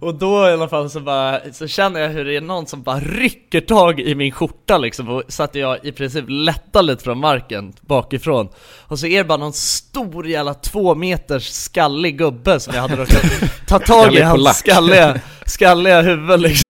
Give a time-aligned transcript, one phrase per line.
[0.00, 2.82] Och då i alla fall så bara, så känner jag hur det är någon som
[2.82, 7.04] bara rycker tag i min skjorta liksom och så att jag i princip lättar lite
[7.04, 8.48] från marken bakifrån.
[8.86, 12.96] Och så är det bara någon stor jävla två meters skallig gubbe som jag hade
[12.96, 13.22] råkat
[13.66, 16.69] ta tag i hans skalliga, skalliga huvud liksom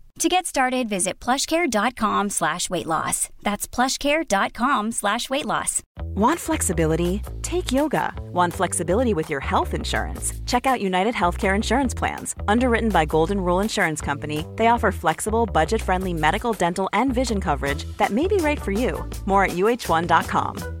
[0.19, 3.29] To get started, visit plushcare.com slash weight loss.
[3.41, 5.81] That's plushcare.com slash weight loss.
[6.15, 7.21] Want flexibility?
[7.41, 8.13] Take yoga.
[8.31, 10.33] Want flexibility with your health insurance?
[10.45, 12.35] Check out United Healthcare Insurance Plans.
[12.47, 17.41] Underwritten by Golden Rule Insurance Company, they offer flexible, budget friendly medical, dental, and vision
[17.41, 19.03] coverage that may be right for you.
[19.25, 20.80] More at uh1.com.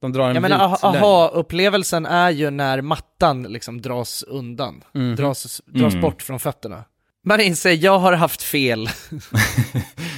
[0.00, 5.16] De drar en Jag menar aha-upplevelsen är ju när mattan liksom dras undan, Mhm.
[5.16, 6.00] dras, dras Mm.
[6.02, 6.84] bort från fötterna.
[7.24, 8.88] Man inser, jag har haft fel.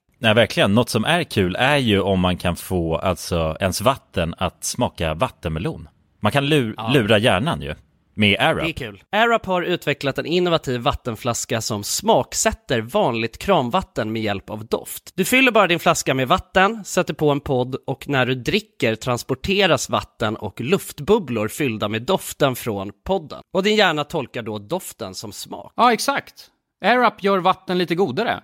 [0.21, 0.75] Nej, verkligen.
[0.75, 5.13] Något som är kul är ju om man kan få alltså ens vatten att smaka
[5.13, 5.89] vattenmelon.
[6.19, 7.75] Man kan lur, lura hjärnan ju
[8.13, 8.75] med Det är AirUp.
[8.75, 9.03] kul.
[9.11, 15.11] AirUp har utvecklat en innovativ vattenflaska som smaksätter vanligt kranvatten med hjälp av doft.
[15.15, 18.95] Du fyller bara din flaska med vatten, sätter på en podd och när du dricker
[18.95, 23.41] transporteras vatten och luftbubblor fyllda med doften från podden.
[23.53, 25.73] Och din hjärna tolkar då doften som smak.
[25.75, 26.47] Ja, exakt.
[26.85, 28.43] AirUp gör vatten lite godare.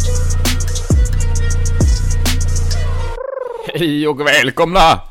[3.65, 5.01] Hej och välkomna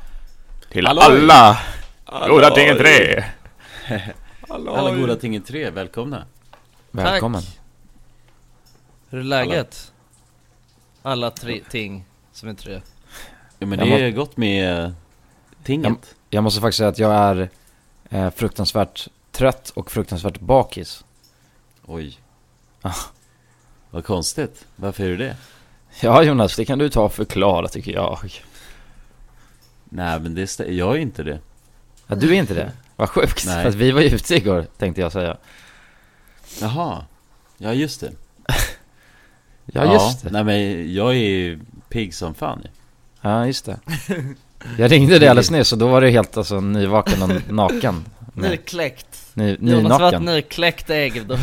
[0.71, 1.31] till Halloj!
[1.31, 1.59] alla
[2.29, 3.25] goda tingen tre.
[4.49, 6.25] Alla goda ting i tre, välkomna!
[6.91, 7.43] Välkommen.
[9.11, 9.93] Hur är läget?
[11.03, 12.81] Alla tre ting som är tre.
[13.59, 14.91] Ja, men Jag det må- är gott med eh,
[15.65, 16.15] tinget.
[16.31, 17.49] Jag måste faktiskt säga att jag är
[18.11, 21.05] eh, fruktansvärt trött och fruktansvärt bakis.
[21.87, 22.19] Oj.
[22.83, 22.95] Ah.
[23.91, 24.67] Vad konstigt.
[24.77, 25.37] Varför är du det?
[26.03, 28.19] Ja Jonas, det kan du ta och förklara tycker jag.
[29.85, 31.39] Nej, men det stä- jag är inte det.
[32.07, 32.73] Ja, du är inte det?
[32.97, 33.47] Vad sjukt.
[33.47, 33.63] Nej.
[33.63, 35.37] För att vi var ju ute igår, tänkte jag säga.
[36.61, 37.05] Jaha.
[37.59, 38.13] Ja, just det.
[39.73, 40.31] Ja, just det.
[40.31, 42.69] Nej, men jag är ju pigg som fan ju.
[43.21, 43.79] Ja, just det.
[44.79, 48.05] Jag ringde dig alldeles nyss och då var du helt alltså nyvaken och naken.
[48.35, 49.27] Nej, Nykläckt.
[49.35, 51.39] ny, Jonas var ett nykläckt ägg då.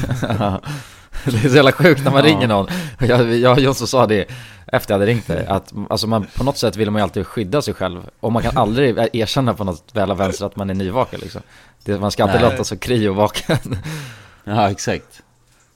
[1.25, 2.29] Det är så jävla sjukt när man Ja.
[2.31, 2.67] ringer någon.
[2.99, 4.25] Jag, jag och Jonsson sa det
[4.67, 7.27] efter jag hade ringt dig, att alltså man, på något sätt vill man ju alltid
[7.27, 8.01] skydda sig själv.
[8.19, 11.41] Och man kan aldrig erkänna på något väl av vänster att man är nyvaken liksom.
[11.83, 12.51] Det, man ska alltid Nej.
[12.51, 13.57] låta så kry och vaken.
[14.43, 15.21] Ja, exakt.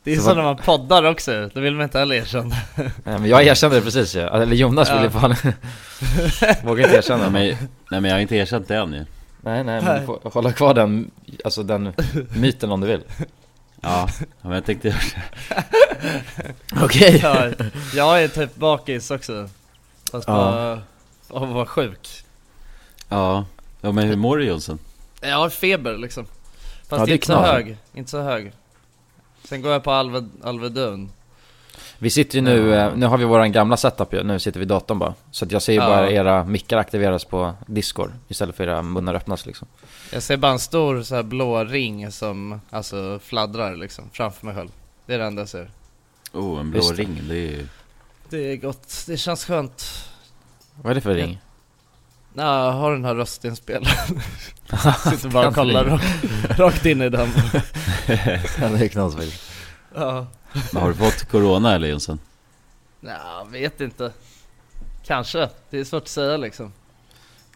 [0.03, 2.55] Det är Så så när man poddar också, då vill man inte heller erkänna.
[2.75, 4.19] Nej, Men jag erkände det precis ju.
[4.19, 4.97] Eller Jonas Ja.
[4.97, 5.35] ville fan...
[6.63, 7.29] Vågar inte erkänna.
[7.29, 9.05] Nej, men, nej, men jag har inte erkänt det än ju.
[9.41, 11.11] Nej, nej, men du får hålla kvar den,
[11.45, 11.93] alltså den
[12.35, 13.01] myten om du vill.
[13.81, 14.09] Ja,
[14.41, 14.99] men jag tänkte göra
[15.49, 16.53] det.
[16.83, 17.19] Okej.
[17.23, 17.49] Ja,
[17.93, 19.49] jag är typ bakis också.
[20.11, 20.33] Fast Ja.
[20.33, 20.81] bara
[21.29, 22.23] av att vara sjuk.
[23.09, 23.45] Ja.
[23.81, 24.79] ja, men hur mår du Jonsson?
[25.21, 26.25] Jag har feber liksom.
[26.87, 27.47] Fast Ja, det är inte så knas.
[27.47, 28.51] hög, inte så hög.
[29.43, 31.11] Sen går jag på Alve, Alvedon.
[32.03, 34.63] Vi sitter ju nu, eh, nu har vi våran gamla setup ju, nu sitter vi
[34.63, 35.13] i datorn bara.
[35.31, 35.87] Så att jag ser ju Ja.
[35.87, 39.67] bara era mickar aktiveras på Discord istället för era munnar öppnas liksom.
[40.11, 44.55] Jag ser bara en stor så här blå ring som alltså fladdrar liksom framför mig
[44.55, 44.69] själv.
[45.05, 45.71] Det är det enda jag ser.
[46.33, 47.01] Oh, en blå Just det.
[47.01, 47.67] ring, det är ju...
[48.29, 49.85] Det är gott, det känns skönt.
[50.75, 51.41] Vad är det för ring?
[52.33, 53.85] Ja, jag har den här röstinspelaren.
[55.09, 57.29] Sitter bara och kollar rakt, rakt in i den.
[58.61, 59.43] Ja, det är knas faktiskt.
[59.95, 60.27] Ja.
[60.73, 62.19] Men har du fått corona eller Jonsson?
[62.99, 63.15] Nej,
[63.49, 64.11] vet inte.
[65.03, 65.49] Kanske.
[65.69, 66.73] Det är svårt att säga liksom.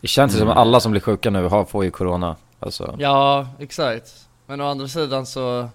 [0.01, 0.51] Det känns ju som Mm.
[0.51, 2.35] att alla som blir sjuka nu har, får ju corona.
[2.59, 4.27] Alltså, Ja, exakt.
[4.45, 5.69] Men å andra sidan så...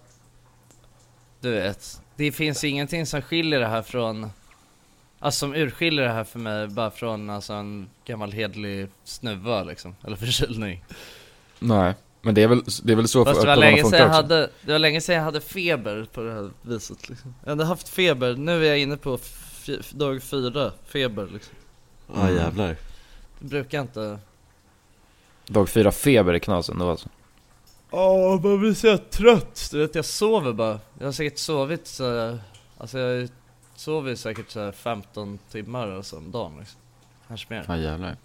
[1.40, 4.30] Du vet, det finns ju ingenting som skiljer det här från...
[5.18, 9.96] Alltså som urskiljer det här för mig bara från alltså en gammal hedlig snuva liksom,
[10.04, 10.84] eller förkylning.
[11.58, 11.94] nej.
[12.22, 14.16] Men det är väl, det är väl så Fast det var, länge sedan jag också.
[14.16, 17.34] hade, det var länge sedan jag hade feber på det här viset liksom.
[17.44, 19.18] Jag hade haft feber, nu är jag inne på
[19.90, 21.54] dag fyra, feber liksom.
[22.14, 22.36] Ja, Mm.
[22.36, 22.76] jävlar.
[23.38, 24.18] Det brukar inte...
[25.46, 27.08] Dag fyra feber i knasen då alltså.
[27.90, 29.68] Åh, man blir så trött.
[29.72, 30.80] Du vet, jag sover bara.
[30.98, 32.38] Jag har säkert sovit så
[32.78, 33.28] Alltså jag
[33.76, 36.80] sover säkert så här 15 timmar alltså om dagen liksom.
[37.28, 37.64] Kanske mer.
[37.68, 38.16] Ja, jävlar.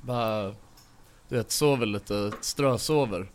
[0.00, 0.54] Bara,
[1.28, 3.26] du vet, sover lite, strösover.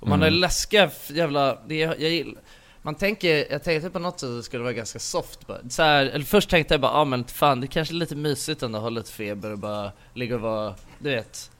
[0.00, 0.34] Och man Mm.
[0.34, 2.42] är läskiga jävla, det är, jag gillar
[2.84, 5.58] man tänker, jag tänkte på något sätt att det skulle vara ganska soft bara.
[5.68, 8.16] Så här, eller först tänkte jag bara, ja ah, men fan det kanske är lite
[8.16, 11.50] mysigt ändå att ha lite feber och bara ligga och vara, du vet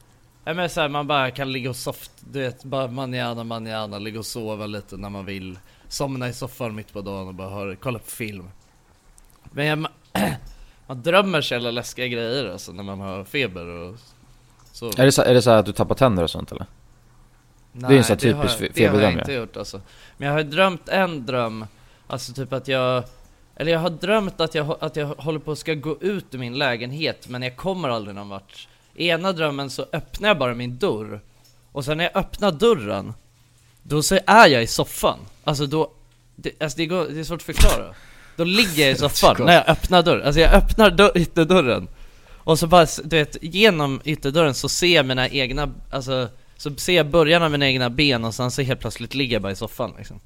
[0.45, 3.99] Nej men så här, man bara kan ligga och soft, du vet, bara manjana manjana,
[3.99, 7.51] ligga och sova lite när man vill Somna i soffan mitt på dagen och bara
[7.51, 8.51] höra, kolla på film
[9.53, 9.87] Men jag,
[10.87, 13.97] man drömmer så jävla läskiga grejer alltså när man har feber och
[14.75, 14.87] så.
[14.97, 16.67] Är det, så, är det så att du tappar tänder och sånt eller?
[17.73, 19.57] Nej, det är en sån här typisk jag- fe- Det har jag feberdröm, inte gjort
[19.57, 19.81] alltså.
[20.17, 21.67] Men jag har drömt en dröm
[22.07, 23.05] Alltså typ att jag
[23.57, 26.39] Eller jag har drömt att jag, att jag håller på att ska gå ut ur
[26.39, 28.69] min lägenhet Men jag kommer aldrig någon vart.
[28.95, 31.21] I ena drömmen så öppnar jag bara min dörr
[31.73, 33.15] Och sen när jag öppnar dörren
[33.83, 35.19] Då så är jag i soffan.
[35.45, 35.91] Alltså då
[36.37, 37.95] det, alltså det, går, det är svårt att förklara.
[38.37, 40.27] Då ligger jag i soffan när jag öppnar dörren.
[40.27, 41.89] Alltså jag öppnar dörr, ytterdörren
[42.45, 46.93] Och så bara, du vet, genom ytterdörren så ser jag mina egna, alltså Så ser
[46.93, 49.57] jag början av mina egna ben och sen så helt plötsligt ligger jag bara i
[49.57, 50.21] soffan liksom.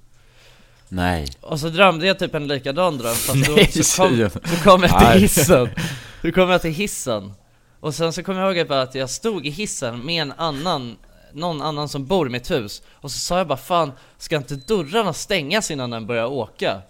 [0.89, 1.27] Nej.
[1.41, 4.83] Och så drömde jag typ en likadan dröm fast då, Nej, så, kom, så kom
[4.83, 5.69] jag till hissen.
[6.23, 7.33] Så kom jag till hissen.
[7.81, 10.97] Och sen så kom jag ihåg att jag stod i hissen med en annan
[11.33, 12.83] Någon annan som bor i mitt hus.
[12.93, 16.83] Och så sa jag bara fan, ska inte dörrarna stängas innan den börjar åka?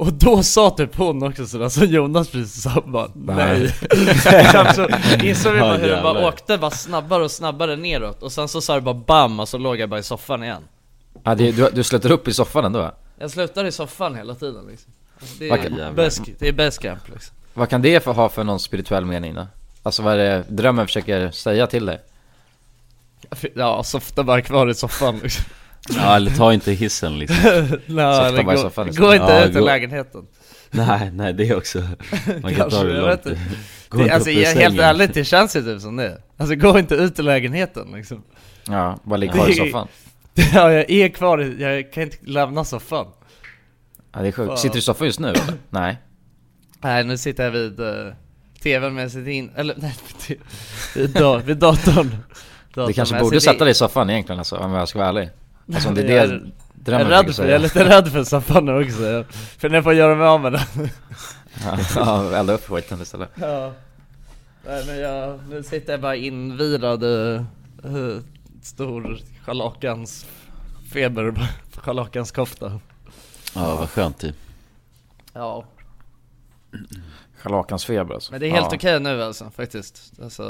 [0.00, 3.68] Och då sa typ hon också sådär som Jonas precis sa bara nej.
[4.74, 4.88] Så
[5.22, 8.22] insåg vi bara hur den bara åkte bara snabbare och snabbare neråt.
[8.22, 10.62] Och sen så sa det bara bam och så låg jag bara i soffan igen.
[11.24, 12.90] Ja, det, du, du slutar upp i soffan ändå?
[13.18, 14.92] Jag slutar i soffan hela tiden liksom.
[15.20, 15.70] Alltså, Det är
[16.38, 17.36] det är best camp liksom.
[17.54, 19.46] Vad kan det för, ha för någon spirituell mening då?
[19.82, 22.00] Alltså vad är det drömmen försöker säga till dig?
[23.54, 25.44] Ja, softa bara kvar i soffan liksom
[25.96, 27.36] Ja, eller ta inte hissen liksom.
[27.86, 29.04] Nej, i gå, liksom.
[29.04, 30.26] gå inte Ja, ut ur lägenheten.
[30.70, 31.78] Nej, nej det också.
[32.26, 33.38] Man kan Kanske, ta det jag långt.
[33.90, 36.22] det, Alltså jag, helt ärligt, det känns ju typ som det.
[36.36, 38.22] Alltså gå inte ut ur lägenheten liksom.
[38.68, 39.88] Ja, bara ligga kvar i soffan.
[40.54, 43.06] Ja, jag är kvar i, jag kan inte lämna soffan.
[44.12, 45.32] Ja det är sjukt, sitter du i soffan just nu?
[45.70, 45.98] Nej.
[46.80, 48.12] Nej, nu sitter jag vid uh,
[48.62, 49.94] tvn med sitt in, eller nej,
[50.28, 50.38] vid,
[50.94, 52.16] vid, da, vid datorn.
[52.74, 55.08] Du Datorn, kanske jag borde sätta dig i soffan egentligen alltså, om jag ska vara
[55.08, 55.30] ärlig
[55.74, 57.88] Alltså om det är det Jag är- drömmen jag är, rädd för, jag är lite
[57.88, 59.24] rädd för soffan nu också,
[59.58, 60.88] för när jag får göra mig av med den.
[61.96, 63.30] Ja, elda upp skiten istället.
[63.34, 63.72] Ja.
[64.66, 67.44] Nej men jag, nu sitter jag bara invirad i
[67.84, 68.20] uh,
[68.62, 70.26] stor scharlakans
[70.92, 72.80] feber, scharlakans kofta.
[73.54, 74.36] Ja, vad skönt typ.
[75.32, 75.64] Ja.
[77.36, 78.32] Scharlakansfeber alltså.
[78.32, 78.76] Men det är helt ja.
[78.76, 80.12] okej nu alltså, faktiskt.
[80.22, 80.44] Alltså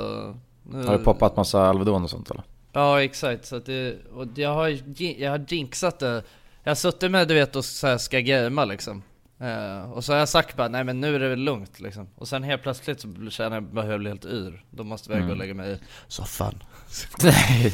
[0.62, 0.84] nu...
[0.86, 2.42] Har det poppat massa Alvedon och sånt eller?
[2.72, 4.78] Ja exakt, så att det, och jag har,
[5.20, 6.22] jag har jinxat det.
[6.62, 9.02] Jag har suttit med du vet och så här ska gamea liksom.
[9.40, 12.08] Eh, Och så har jag sagt bara, nej men nu är det väl lugnt liksom.
[12.14, 14.64] Och sen helt plötsligt så känner jag bara hur jag blir helt yr.
[14.70, 16.62] Då måste jag gå och lägga mig i soffan.
[17.22, 17.72] Nej.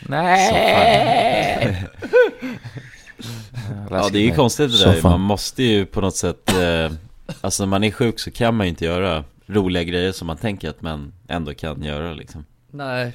[0.00, 1.86] Nej.
[3.90, 5.02] Ja, det är ju konstigt det där.
[5.02, 6.92] Man måste ju på något sätt, eh,
[7.40, 10.36] alltså när man är sjuk så kan man ju inte göra roliga grejer som man
[10.36, 12.44] tänker att man ändå kan göra liksom.
[12.70, 13.12] Nej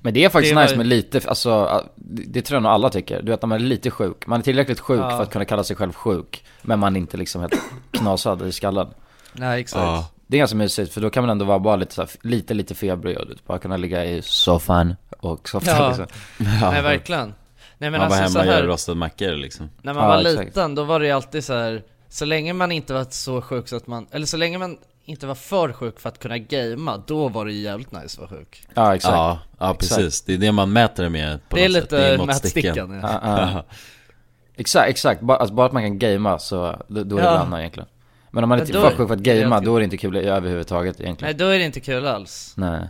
[0.00, 2.90] Men det är faktiskt Det var nice med lite, alltså det tror jag nog alla
[2.90, 3.22] tycker.
[3.22, 5.10] Du vet när man är lite sjuk, man är tillräckligt sjuk Ja.
[5.10, 6.44] för att kunna kalla sig själv sjuk.
[6.62, 7.54] Men man är inte liksom helt
[7.90, 8.88] knasad i skallen.
[9.32, 10.08] Nej exakt Ja.
[10.26, 12.54] Det är ganska mysigt för då kan man ändå vara bara lite så här, lite
[12.54, 15.88] lite febrig och bara kunna ligga i soffan och softa Ja.
[15.88, 16.06] liksom.
[16.38, 17.34] Nej verkligen
[17.78, 19.70] Nej men man var alltså så hemma och gör rostad mackor liksom.
[19.82, 20.46] när man Ja, var exakt.
[20.46, 21.82] liten då var det ju alltid så här.
[22.08, 24.76] Så länge man inte var så sjuk så att man, eller så länge man
[25.10, 28.30] inte var för sjuk för att kunna gamea, då var det ju jävligt nice att
[28.30, 29.14] vara sjuk Ja exakt.
[29.14, 30.22] Ja, ja precis.
[30.22, 31.92] Det är det man mäter det med på Det är något sätt.
[31.92, 32.90] lite måttsticken.
[32.90, 33.64] mätstickan ja.
[34.56, 35.20] Exakt, exakt.
[35.20, 37.32] Bara, alltså, bara att man kan gamea så, då, då är det Ja.
[37.32, 37.88] bra annan egentligen.
[38.30, 39.84] Men om man är då- för sjuk för att det är gamea, då är det
[39.84, 41.30] inte kul överhuvudtaget egentligen.
[41.32, 42.80] Nej då är det inte kul alls Nej.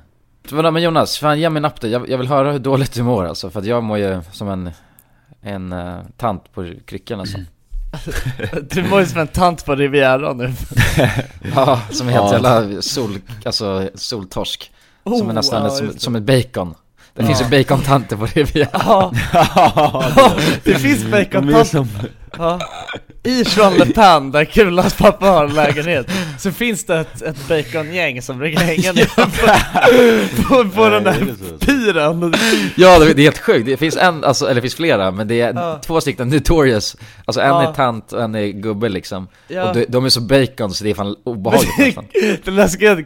[0.52, 3.50] Men Jonas, fan ge mig en jag, jag vill höra hur dåligt du mår alltså,
[3.50, 4.70] för att jag mår ju som en,
[5.40, 7.38] en uh, tant på kryckan alltså.
[8.70, 10.52] Du mår ju som en tant på Riviera nu
[11.54, 12.32] Ja, som är helt Ja.
[12.32, 14.72] jävla sol, alltså soltorsk.
[15.04, 16.74] Som är Oh, nästan ja, ett, som, som ett bacon.
[17.14, 18.68] Det finns ju bacontanter på Riviera.
[18.72, 19.12] Ja,
[20.64, 21.88] det finns De är bacontant som,
[22.38, 22.60] ja.
[23.22, 26.06] I Jean Le Pen, där Kulans pappa har en lägenhet,
[26.38, 31.14] så finns det ett, ett bacongäng som brukar hänga ner på, på, på den Nej,
[31.14, 31.66] där är det så?
[31.66, 32.34] piren
[32.76, 33.66] Ja, det det är helt sjukt.
[33.66, 35.80] Det finns en, alltså, eller det finns flera, men det är Ja.
[35.86, 36.96] två stycken notorious.
[37.24, 37.68] Alltså en Ja.
[37.68, 39.28] är tant och en är gubbe liksom.
[39.48, 39.68] Ja.
[39.68, 42.04] Och de, de är så bacon så det är fan obehagligt nästan.
[42.44, 42.98] Den läskiga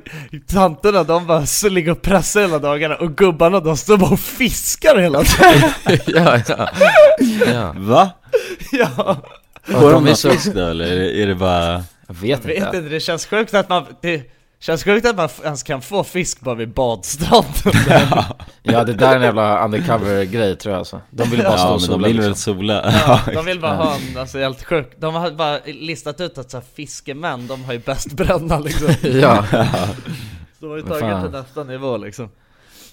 [0.53, 4.21] tanterna, de bara så ligger och pressar hela dagarna och gubbarna de står bara och
[4.21, 5.71] fiskar hela tiden
[6.07, 6.69] ja, ja.
[7.53, 7.75] ja.
[7.77, 8.11] va?
[8.73, 9.17] Ja,
[9.67, 11.85] Får de så, fisk då eller är det, bara...
[12.07, 12.77] jag vet jag vet inte.
[12.77, 14.23] inte, det känns sjukt att man, det
[14.61, 17.53] känns sjukt att man ens kan få fisk bara vid badstranden
[18.63, 21.01] Ja, det där är en jävla undercover-grej tror jag alltså.
[21.11, 22.55] De vill bara stå Ja och men de sola vill väl liksom.
[22.55, 22.93] sola?
[23.07, 25.01] Ja, de vill bara ha en, alltså helt sjukt.
[25.01, 28.89] De har bara listat ut att så här, fiskemän, de har ju bäst bränna liksom.
[29.21, 32.29] Ja, Så de har ju tagit till nästa nivå liksom.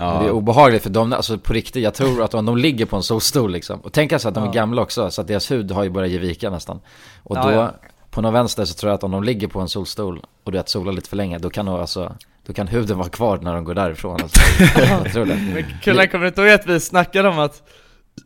[0.05, 2.86] Men det är obehagligt för de, alltså på riktigt, jag tror att om de ligger
[2.86, 3.79] på en solstol liksom.
[3.79, 6.12] Och tänk alltså att de är gamla också, så att deras hud har ju börjat
[6.12, 6.79] ge vika nästan.
[7.24, 7.72] Och Ja, då, ja.
[8.10, 10.58] på någon vänster så tror jag att om de ligger på en solstol och du
[10.58, 12.15] vet solar lite för länge Då kan nog alltså,
[12.46, 14.39] då kan huden vara kvar när de går därifrån alltså.
[14.79, 15.36] Jag tror det.
[15.53, 17.63] Men Kulla, kommer du inte ihåg att vi snackade om att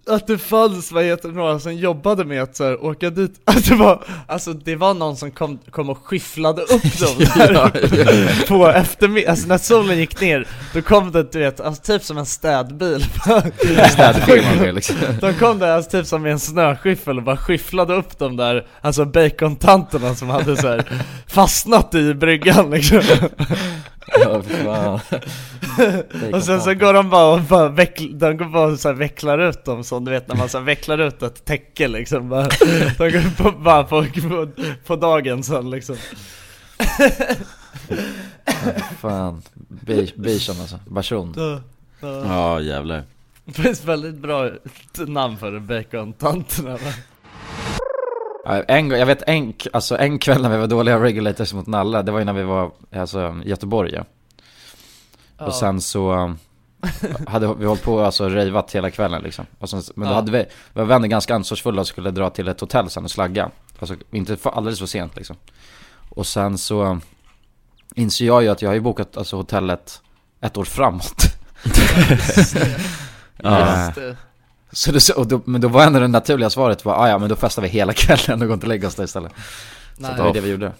[0.08, 3.32] att det fanns, vad heter det, några som jobbade med att så här, åka dit,
[3.46, 8.48] att det var, alltså det var någon som kom, kom och skyfflade upp dem där
[8.48, 12.18] på eftermiddagen, alltså när solen gick ner, då kom det du vet, alltså typ som
[12.18, 13.06] en städbil.
[13.90, 14.96] Städfirman liksom.
[15.22, 18.68] De kom där alltså typ som med en snöskyffel och bara skyfflade upp de där,
[18.82, 20.86] alltså bacontanterna som hade så här
[21.28, 23.02] fastnat i bryggan liksom
[24.22, 25.00] Ja, fan.
[26.34, 28.96] Och sen så går de bara och bara veckl, de går bara och så här
[28.96, 32.44] vecklar ut dem som du vet när man så vecklar ut ett täcke liksom bara,
[32.98, 34.48] De går på, bara på, på,
[34.86, 35.96] på dagen sen liksom
[39.00, 41.62] Fan, Bi- Bichon alltså, Bashon Ja,
[42.00, 42.26] ja.
[42.26, 43.04] Ja jävlar.
[43.46, 44.50] Det finns väldigt bra
[45.08, 46.94] namn för det, bacontanterna va?
[48.46, 52.12] En, jag vet en, alltså en kväll när vi var dåliga regulators mot Nalle, det
[52.12, 54.06] var ju när vi var alltså, i Göteborg ja.
[55.46, 56.38] Och sen så um,
[57.28, 59.46] hade vi hållit på alltså rejvat hela kvällen liksom.
[59.60, 62.48] Och sen, men då hade vi, vi var vänner ganska ansvarsfulla och skulle dra till
[62.48, 63.52] ett hotell sen och slagga.
[63.80, 65.36] Alltså inte för, alldeles för sent liksom.
[66.10, 67.00] Och sen så
[67.96, 70.02] inser jag ju att jag har ju bokat alltså hotellet
[70.42, 71.24] ett år framåt.
[73.38, 73.86] Ja.
[73.86, 74.18] Just det.
[74.76, 77.30] Så då, och då, men då var ändå det naturliga svaret var, ah, ja men
[77.30, 79.32] då festar vi hela kvällen och går inte och lägger oss där istället.
[79.96, 80.12] Så Nej.
[80.16, 80.72] det var det vi gjorde.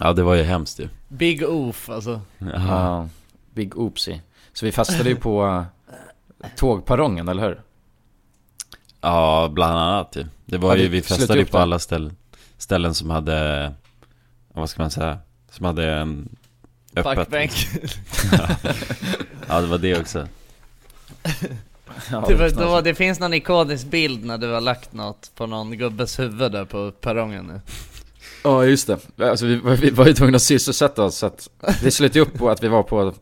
[0.00, 0.88] Ja det var ju hemskt ju.
[1.08, 2.20] Big oof alltså
[2.54, 3.08] Ja,
[3.54, 4.20] big oopsie.
[4.52, 5.62] Så vi festade ju på uh,
[6.56, 7.60] tågperrongen, eller hur?
[9.00, 10.26] Ja, bland annat ju.
[10.44, 11.62] Det var Ja, ju, det- vi festade ju på det.
[11.62, 12.16] alla ställen,
[12.58, 13.72] ställen som hade,
[14.54, 15.18] vad ska man säga,
[15.50, 16.28] som hade en
[16.96, 17.04] öppet.
[17.04, 17.52] Parkbänk
[19.48, 20.28] Ja det var det också.
[22.10, 22.58] Ja, det, var, knasigt.
[22.60, 26.52] då, det finns någon ikonisk bild när du har lagt något på någon gubbes huvud
[26.52, 27.60] där på perrongen nu
[28.44, 28.98] Ja, just det.
[29.28, 31.48] Alltså vi, var- vi var ju tvungna att sysselsätta oss så att
[31.82, 33.12] det slutade ju upp på att vi var på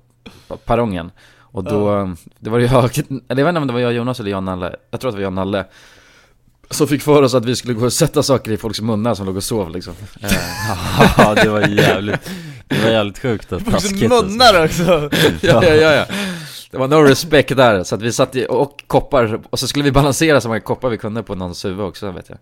[0.64, 1.10] perrongen.
[1.52, 4.20] Och då, det var ju jag, eller jag vet inte om det var jag Jonas
[4.20, 5.64] eller jag Nalle, jag tror att det var jag Nalle.
[6.70, 9.26] Som fick för oss att vi skulle gå och sätta saker i folks munnar som
[9.26, 9.94] låg och sov liksom.
[10.22, 10.28] Eh,
[11.18, 12.30] Ja det var jävligt,
[12.68, 14.26] det var jävligt sjukt och taskigt alltså.
[14.28, 15.10] Munnar också!
[15.40, 16.04] ja, ja, ja, ja.
[16.70, 19.84] Det var no respect där, så att vi satt i, och koppar, och så skulle
[19.84, 22.38] vi balansera så många koppar vi kunde på någons huvud också vet jag.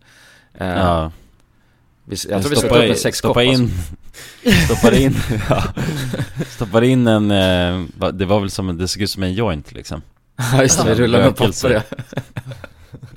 [0.68, 1.12] Eh, Ja,
[2.04, 3.42] vi, jag tror vi stoppa, satte upp in, en sex stoppa koppar.
[3.52, 3.70] in,
[4.66, 5.16] stoppade in,
[5.48, 5.62] ja,
[6.48, 9.72] stoppade in en, eh, det var väl som en, det såg ut som en joint
[9.72, 10.02] liksom.
[10.52, 11.82] Ja just det, vi rullade med papper ja.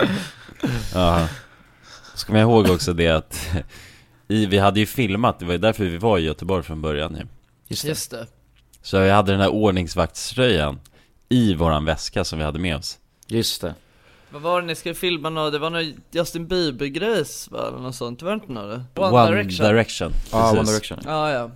[0.94, 1.28] Ja.
[2.14, 3.48] Så kommer jag ihåg också det att
[4.28, 7.14] i, vi hade ju filmat, det var ju därför vi var i Göteborg från början
[7.16, 7.26] ju.
[7.68, 7.88] Just det.
[7.88, 8.26] Just det
[8.82, 10.80] Så jag hade den här ordningsvaktströjan
[11.32, 12.98] i våran väska som vi hade med oss.
[13.26, 13.74] Just det.
[14.30, 15.50] Vad var det ni skulle filma nå?
[15.50, 17.68] Det var någon Justin Bieber-grejs va?
[17.68, 18.98] Eller något sånt, var det inte något?
[18.98, 20.12] One, Direction.
[20.32, 20.74] Ja, One precis.
[20.74, 20.98] Direction.
[21.04, 21.50] Ja, ja.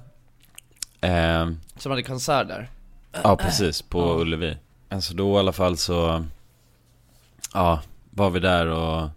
[1.00, 2.70] Ehm, Som hade konsert där.
[3.22, 4.56] Ja precis, på Ullevi
[4.88, 6.24] Alltså då i alla fall så
[7.54, 9.08] Ja, var vi där och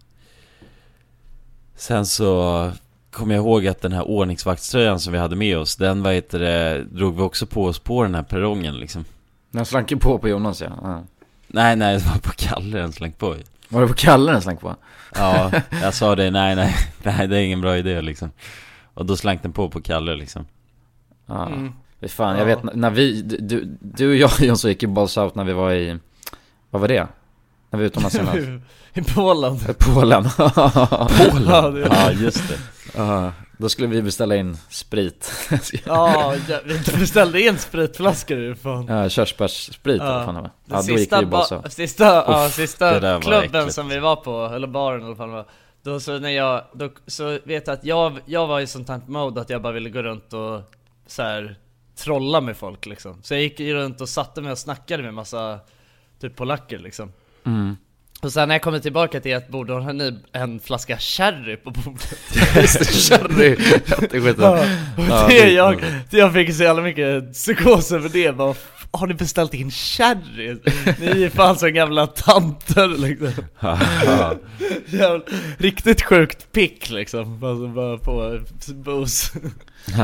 [1.76, 2.72] Sen så
[3.10, 6.38] Kommer jag ihåg att den här ordningsvaktströjan som vi hade med oss Den vad heter
[6.38, 9.04] det, drog vi också på oss på den här perrongen liksom
[9.50, 10.68] Den slank ju på på Jonas ja.
[10.82, 11.02] ja.
[11.46, 13.42] Nej nej, det var på Kalle den slank på ju.
[13.68, 14.76] Var det på Kalle den slank på?
[15.14, 15.50] Ja,
[15.82, 18.30] jag sa det, nej nej, nej det är ingen bra idé liksom
[18.94, 20.46] Och då slank den på på Kalle liksom
[21.26, 21.46] Ja.
[21.46, 21.72] Mm.
[22.08, 22.56] Fan, jag Ja.
[22.56, 25.72] vet när vi, du, du och jag Jonsson gick ju balls out när vi var
[25.72, 25.98] i,
[26.70, 27.06] vad var det?
[27.70, 28.36] När vi var utomlands senast?
[28.94, 29.58] I Polen.
[29.78, 30.24] Polen.
[30.38, 32.58] Ja, det- Ja just det
[32.96, 35.32] Ja, då skulle vi beställa in sprit.
[35.86, 38.86] Ja, ja, vi beställde in spritflaskor ju fan.
[38.86, 40.24] ja, körsbärssprit Ja.
[40.24, 41.72] fan det Ja, då gick sista, vi ju balls ba- out.
[41.72, 45.46] sista, ja, det sista klubben som vi var på, eller baren eller fan det var
[45.82, 49.00] Då så när jag, då, så vet jag att jag, jag var i sånt här
[49.06, 50.60] mode att jag bara ville gå runt och
[51.06, 51.56] så här
[51.96, 55.58] trolla med folk liksom Så jag gick runt och satte mig och snackade med massa
[56.20, 57.12] typ polacker liksom
[57.44, 57.76] Mm.
[58.20, 61.56] Och sen när jag kommer tillbaka till ett bord, då har ni en flaska sherry
[61.56, 62.14] på bordet
[62.92, 63.56] Sherry!
[64.10, 64.42] Det är.
[64.42, 68.54] Ja, och det jag, det jag fick så jävla mycket psykos över det, bara
[68.92, 70.56] har ni beställt in sherry?
[71.00, 73.44] Ni är fan så gamla tanter liksom
[74.86, 75.20] Jävla,
[75.58, 78.40] Riktigt sjukt pick liksom, alltså bara på
[78.74, 79.38] booze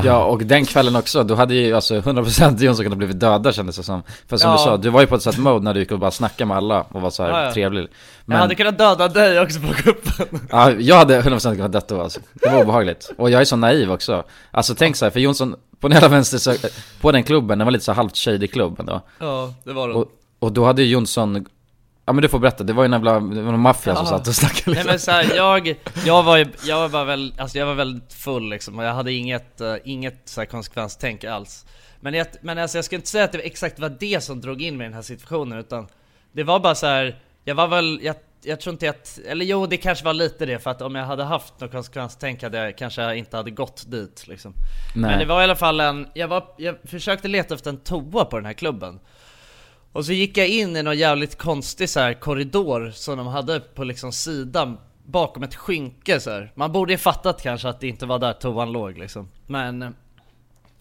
[0.04, 3.76] Ja, och den kvällen också, då hade ju alltså 100% Jonsson kunnat blivit döda kändes
[3.76, 4.02] det som.
[4.28, 4.56] För som Ja.
[4.56, 6.48] du sa, du var ju på ett sätt mode när du gick och bara snackade
[6.48, 7.52] med alla och var så här Ja, ja.
[7.52, 7.80] trevlig.
[7.82, 7.88] Jag
[8.24, 12.00] Men hade kunnat döda dig också på kuppen ja, jag hade 100% kunnat dött då
[12.02, 12.20] alltså.
[12.34, 13.12] Det var obehagligt.
[13.18, 14.24] Och jag är så naiv också.
[14.50, 16.54] Alltså tänk så här, för Jonsson, på den hela vänster så,
[17.00, 19.00] på den klubben, den var lite så halvt shady klubb ändå.
[19.18, 20.08] Ja, det var det Och,
[20.38, 21.46] Och då hade ju Jonsson,
[22.04, 23.20] ja men du får berätta, det var ju en jävla,
[23.56, 24.90] maffia som satt och snackade Nej liksom.
[24.90, 28.50] men så här, jag, jag var ju, jag var väl, alltså jag var väldigt full
[28.50, 31.66] liksom och jag hade inget, eh, inget så här konsekvenstänk alls
[32.00, 34.40] Men, jag, men alltså jag ska inte säga att det var exakt var det som
[34.40, 35.86] drog in mig i den här situationen utan
[36.32, 39.66] Det var bara så här, jag var väl, jag, jag tror inte att, eller jo
[39.66, 42.78] det kanske var lite det för att om jag hade haft något konsekvenstänk hade jag
[42.78, 44.52] kanske inte hade gått dit liksom
[44.94, 45.10] Nej.
[45.10, 48.24] Men det var i alla fall en, jag, var, jag försökte leta efter en toa
[48.24, 49.00] på den här klubben
[49.92, 53.60] och så gick jag in i någon jävligt konstig så här korridor som de hade
[53.60, 56.52] på liksom sidan bakom ett skynke så här.
[56.54, 59.28] Man borde ju fattat kanske att det inte var där toan låg liksom.
[59.46, 59.90] Men eh,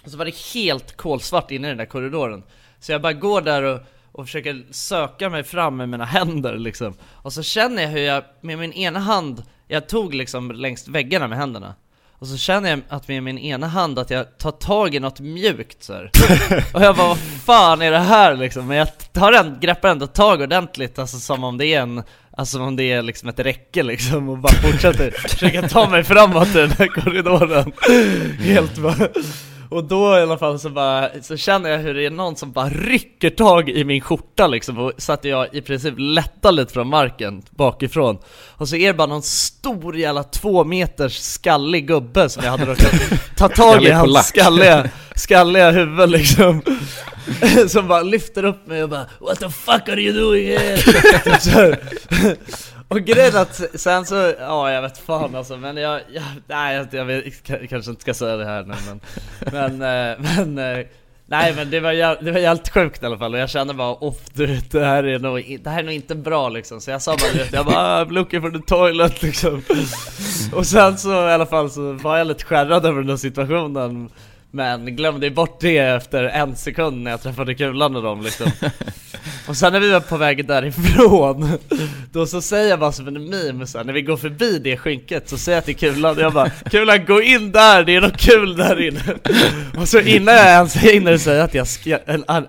[0.06, 2.44] så var det helt kolsvart inne i den där korridoren.
[2.80, 3.80] Så jag bara går där och,
[4.16, 6.94] och försöker söka mig fram med mina händer liksom.
[7.04, 11.28] Och så känner jag hur jag med min ena hand, jag tog liksom längs väggarna
[11.28, 11.76] med händerna.
[12.12, 15.20] Och så känner jag att med min ena hand att jag tar tag i något
[15.20, 16.12] mjukt så här.
[16.74, 18.68] Och jag bara vad fan är det här liksom?
[18.68, 22.04] Men jag tar en, greppar ändå tag ordentligt, alltså som om det är en
[22.38, 26.48] Alltså om det är liksom ett räcke liksom och bara fortsätter försöka ta mig framåt
[26.48, 27.72] i den här korridoren
[28.40, 29.08] Helt bara
[29.70, 32.52] och då i alla fall så bara, så känner jag hur det är någon som
[32.52, 36.74] bara rycker tag i min skjorta liksom och så att jag i princip lättar lite
[36.74, 38.18] från marken bakifrån.
[38.58, 42.66] Och så är det bara någon stor jävla två meters skallig gubbe som jag hade
[42.66, 42.94] råkat
[43.38, 46.62] ta tag i hans skalliga, skalliga huvud liksom.
[47.68, 51.78] Som bara lyfter upp mig och bara What the fuck are you doing here?
[52.88, 56.76] Och grejen är att sen så, ja jag vet fan alltså men jag, jag nej
[56.76, 59.00] jag, jag vet, jag kanske inte ska säga det här nu men
[59.52, 60.86] Men, eh, men eh,
[61.28, 63.94] Nej men det var, det var jävligt sjukt i alla fall och jag kände bara
[63.94, 66.82] off du vet, det här är nog, det här är nog inte bra liksom.
[66.82, 69.64] Så jag sa bara du vet, jag bara ah, I'm looking for the toilet liksom.
[70.54, 74.10] Och sen så i alla fall så var jag lite skärrad över den här situationen.
[74.56, 78.52] Men glömde bort det efter en sekund när jag träffade Kulan och dem liksom.
[79.48, 81.50] Och sen när vi var på väg därifrån
[82.12, 84.78] Då så säger jag bara som en meme så här, när vi går förbi det
[84.78, 88.18] skynket så säger jag till Kulan, jag bara Kulan gå in där, det är något
[88.18, 89.02] kul där inne.
[89.78, 92.00] Och så innan jag ens hinner säga att jag, ska,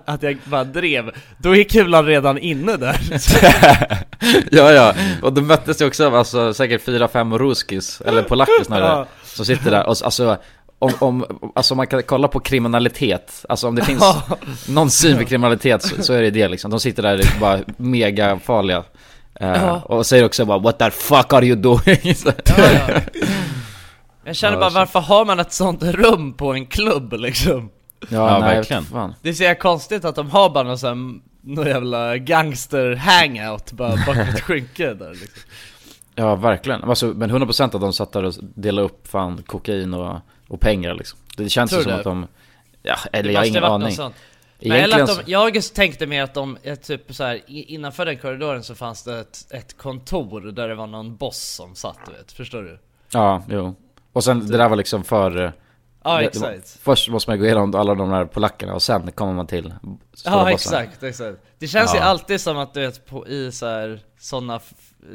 [0.05, 2.99] att jag bara drev Då är Kulan redan inne där.
[4.51, 8.63] Ja, ja, och då möttes det också av alltså, säkert fyra, fem ruskis, eller polacker
[8.63, 9.07] snarare, Ja.
[9.23, 9.85] som sitter där.
[9.85, 10.37] Och alltså
[10.79, 14.37] om, om, alltså man kan kolla på kriminalitet, alltså om det finns Ja.
[14.67, 16.71] någon syn på kriminalitet så, så är det det liksom.
[16.71, 18.83] De sitter där bara mega farliga
[19.39, 19.81] eh, Ja.
[19.85, 23.01] Och säger också bara 'What the fuck are you doing?' Ja, ja.
[24.25, 27.69] Jag känner Ja, bara varför har man ett sånt rum på en klubb liksom?
[28.09, 28.83] Ja, verkligen.
[28.83, 29.13] Fan.
[29.21, 31.19] Det är så konstigt att de har bara någon sån här,
[31.55, 35.41] någon jävla gangster hangout bara bakom ett skynke där liksom.
[36.15, 36.83] Ja, verkligen.
[36.83, 40.93] Alltså, men 100% av de satt där och delade upp fan kokain och, och pengar
[40.93, 41.19] liksom.
[41.37, 41.97] Det känns ju som du?
[41.97, 42.27] att de,
[42.83, 43.97] ja, eller jag har ingen aning.
[44.59, 48.63] Men eller att de, jag tänkte mer att de, typ så här, innanför den korridoren
[48.63, 52.31] så fanns det ett, ett kontor där det var någon boss som satt du vet,
[52.31, 52.79] förstår du?
[53.13, 53.75] ja, jo.
[54.13, 55.43] Och sen det där var liksom för...
[55.45, 55.51] eh,
[56.03, 59.33] Ja det- exakt Först måste man gå igenom alla de där polackerna och sen kommer
[59.33, 59.73] man till
[60.25, 60.47] Ja bossen.
[60.47, 62.03] exakt, exakt Det känns ju Ja.
[62.03, 64.59] alltid som att du vet på, i så här, såna,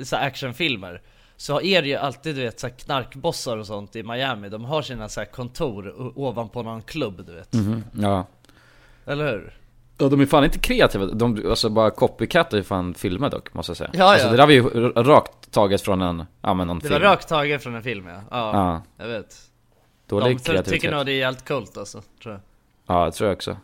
[0.04, 1.02] så här actionfilmer
[1.36, 4.82] Så är det ju alltid du vet så knarkbossar och sånt i Miami De har
[4.82, 8.26] sina så kontor ovanpå någon klubb du vet Mhm, ja.
[9.06, 9.58] Eller hur?
[9.98, 11.06] Ja, de är fan inte kreativa.
[11.06, 13.90] De, alltså bara copycatar ju fan filmer dock, måste jag säga.
[13.92, 14.30] Ja, Alltså ja.
[14.30, 17.02] det där var ju rakt taget från en, ja men någon Det film.
[17.02, 19.36] var rakt taget från en film ja, ja, Ja, jag vet
[20.06, 20.72] dålig De kreativitet.
[20.72, 22.40] tycker nog det är jävligt coolt alltså, tror jag
[22.96, 23.56] Ja, det tror jag också.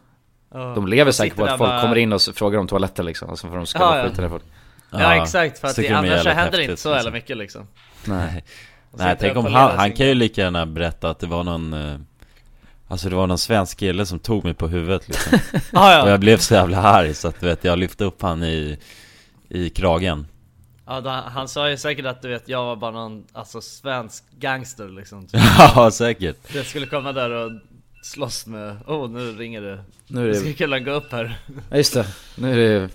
[0.53, 0.59] Ja.
[0.75, 3.39] De lever säkert på att folk bara- kommer in och frågar om toaletter liksom, och
[3.39, 4.09] så får de skalla Ja, ja.
[4.11, 4.45] skiten ur folk.
[4.91, 6.93] Ja, exakt, för att det, annars så händer det inte så liksom.
[6.93, 7.69] jävla mycket liksom
[8.05, 8.45] Nej.
[8.91, 11.45] Och Nej tänk och om han, han kan ju lika gärna berätta att det var
[11.45, 11.99] någon eh,
[12.91, 15.39] Alltså det var någon svensk kille som tog mig på huvudet liksom
[15.73, 16.11] ah, Och ja.
[16.11, 18.79] jag blev så jävla arg så att du vet jag lyfte upp han i
[19.49, 20.27] I kragen
[20.87, 24.25] ja, då, han sa ju säkert att du vet, jag var bara någon, alltså svensk
[24.31, 27.53] gangster liksom Ja säkert Jag skulle komma där och
[28.03, 31.39] slåss med, oh nu ringer det Nu är Det ska kunna gå upp här
[31.71, 32.07] ja just det.
[32.37, 32.89] Nu är det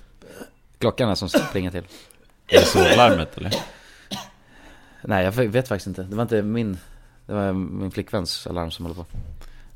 [0.84, 1.84] klockan här som plingar till.
[2.48, 3.54] Är det sovlarmet eller?
[5.02, 6.04] Nej jag vet faktiskt inte.
[6.04, 6.78] Det var inte min,
[7.26, 9.06] det var min flickväns alarm som håller på.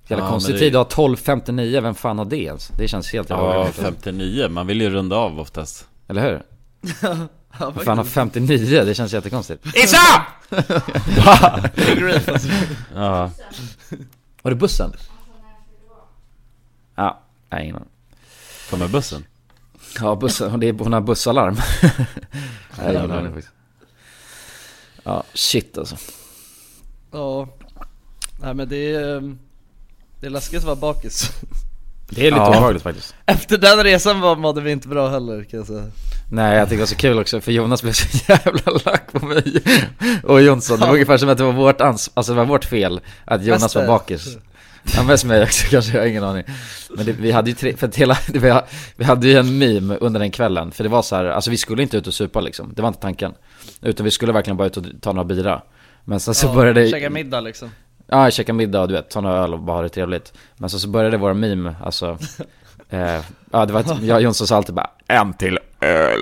[0.07, 2.67] Jävla Ja, konstig det- tid att ha 12.59, vem fan har det ens?
[2.67, 3.75] Det känns helt jävla Ja orimligt.
[3.75, 6.41] 59, man vill ju runda av oftast Eller hur?
[7.59, 8.83] Vem fan har 59?
[8.85, 9.65] Det känns jättekonstigt.
[9.65, 9.97] Alltså.
[12.95, 13.31] Ja,
[14.41, 14.93] Var det bussen?
[16.95, 17.87] Ja, nej ingen aning.
[18.69, 19.25] kommer bussen?
[19.99, 21.55] Ja bussen, det är, hon har bussalarm.
[22.83, 23.53] nej aning faktiskt.
[25.03, 25.97] Ja, shit alltså.
[27.11, 27.47] Ja,
[28.41, 29.35] nej men det är,
[30.19, 31.31] det är läskigt att vara bakis
[32.09, 32.47] Det är lite Ja.
[32.49, 35.85] obehagligt faktiskt Efter den resan var, mådde vi inte bra heller kan jag säga
[36.31, 39.25] Nej jag tycker det var så kul också för Jonas blev så jävla lack på
[39.25, 39.63] mig
[40.23, 42.65] och Jonsson Det var ungefär som att det var vårt ans alltså det var vårt
[42.65, 43.87] fel att Jonas Mest var det.
[43.87, 44.37] bakis
[44.95, 46.43] Ja mest mig också kanske, jag har ingen aning.
[46.89, 48.63] Men det, vi hade ju tre, för att hela, det,
[48.95, 51.57] vi, hade ju en meme under den kvällen För det var så här, alltså vi
[51.57, 53.33] skulle inte ut och supa liksom, det var inte tanken.
[53.81, 55.61] Utan vi skulle verkligen bara ut och ta några bira.
[56.03, 57.71] Men sen så Ja, började Käka middag liksom.
[58.07, 60.33] Ja, käka middag och du vet, ta några öl och bara ha det trevligt.
[60.55, 62.17] Men så, så började vår meme, alltså
[62.89, 63.21] eh,
[63.51, 66.19] Ja det var att jag och Jonsson sa alltid bara En till öl.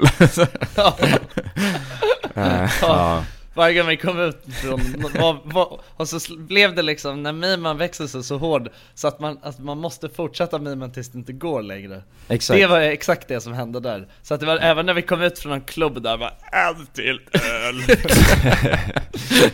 [2.36, 3.24] Eh, Ja.
[3.56, 4.80] Varje gång vi kom ut från,
[5.22, 9.20] var, var, och så blev det liksom, när mimen växer sig så hård Så att
[9.20, 12.04] man, att man måste fortsätta mimen tills det inte går längre.
[12.28, 12.60] Exakt.
[12.60, 14.08] Det var exakt det som hände där.
[14.22, 16.86] Så att det var, även när vi kom ut från en klubb där var en
[16.94, 17.82] till öl.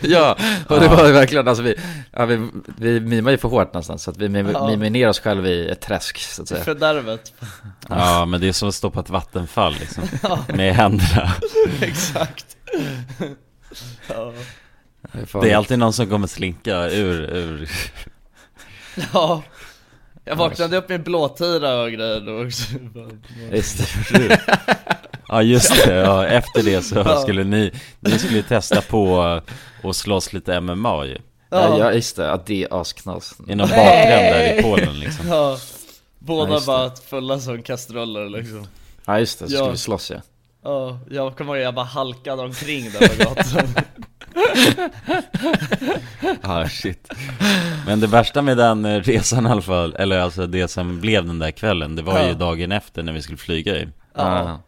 [0.00, 0.36] Ja,
[0.68, 1.74] och det var verkligen, alltså vi,
[2.12, 4.66] ja, vi, vi mimar ju för hårt någonstans Så att vi mim, Ja.
[4.66, 6.64] mimar ner oss själva i ett träsk så att säga.
[6.64, 7.32] Fördärvet.
[7.88, 10.04] Ja, men det är som att stoppa ett vattenfall liksom.
[10.56, 11.32] Med händerna.
[11.80, 12.56] Exakt
[14.08, 14.32] ja.
[15.42, 17.70] Det är alltid någon som kommer slinka ur, ur.
[19.12, 19.42] Ja.
[20.24, 22.64] Jag vaknade upp i en blåtira och grejer då också.
[23.52, 23.78] Just
[24.12, 24.40] det.
[25.28, 29.22] Ja just det, ja, efter det så skulle ni, ni skulle testa på
[29.82, 31.18] att slåss lite MMA ju.
[31.50, 35.28] Ja, ja just det, att det är asknas I någon bakgränd där i Polen liksom.
[35.28, 35.58] Ja.
[36.18, 38.66] Båda Ja, bara fulla som kastruller liksom.
[39.04, 39.70] Ja just det, så skulle Ja.
[39.70, 40.16] vi slåss ja
[40.64, 43.68] Ja, jag kommer ihåg jag bara halkade omkring där på gatan.
[46.42, 47.12] Ja shit.
[47.86, 51.26] Men det värsta med den eh, resan i alla fall, eller alltså det som blev
[51.26, 52.34] den där kvällen Det var ju Ja.
[52.34, 54.60] dagen efter när vi skulle flyga ju Ja,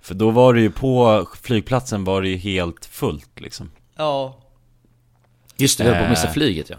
[0.00, 3.70] För då var det ju på flygplatsen var det ju helt fullt liksom.
[3.96, 4.36] Ja,
[5.56, 6.32] Just det, vi höll på att missa Eh.
[6.32, 6.76] flyget ja.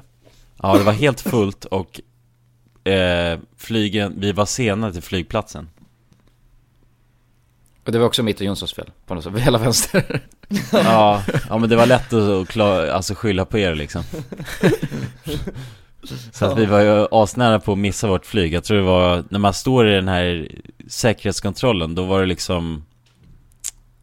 [0.61, 2.01] Ja det var helt fullt och
[2.91, 5.69] eh, flygen, vi var sena till flygplatsen
[7.89, 10.21] Och det var också mitt och Jonssons fel, på något sätt, vi hela vänster.
[10.73, 14.03] Ja, ja men det var lätt att, klara, alltså skylla på er liksom.
[16.31, 18.53] Så att vi var ju asnära på att missa vårt flyg.
[18.53, 20.51] Jag tror det var, när man står i den här
[20.87, 22.85] säkerhetskontrollen Då var det liksom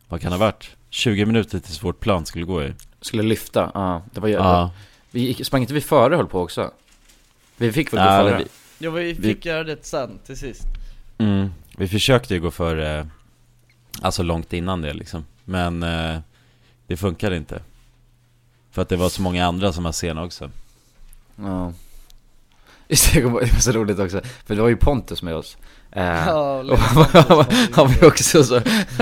[0.08, 0.70] Vad kan det ha varit?
[0.90, 4.70] 20 minuter tills vårt plan skulle gå ju Skulle lyfta, ja, det var ju Ja,
[5.10, 6.70] Vi gick, sprang inte vi före höll på också?
[7.56, 8.38] Vi fick väl gå Ja, före?
[8.38, 8.44] vi-
[8.78, 10.62] Jo vi fick göra det sen till sist.
[11.18, 13.08] Mm, vi försökte ju gå före
[14.02, 15.24] Alltså långt innan det liksom.
[15.44, 16.18] Men eh,
[16.86, 17.60] det funkade inte.
[18.70, 20.50] För att det var så många andra som var sena också.
[21.36, 21.72] Ja.
[22.88, 25.56] Just det, det var så roligt också, för det var ju Pontus med oss.
[25.92, 26.94] Eh, Ja, och han,
[27.36, 28.60] var- han var ju också så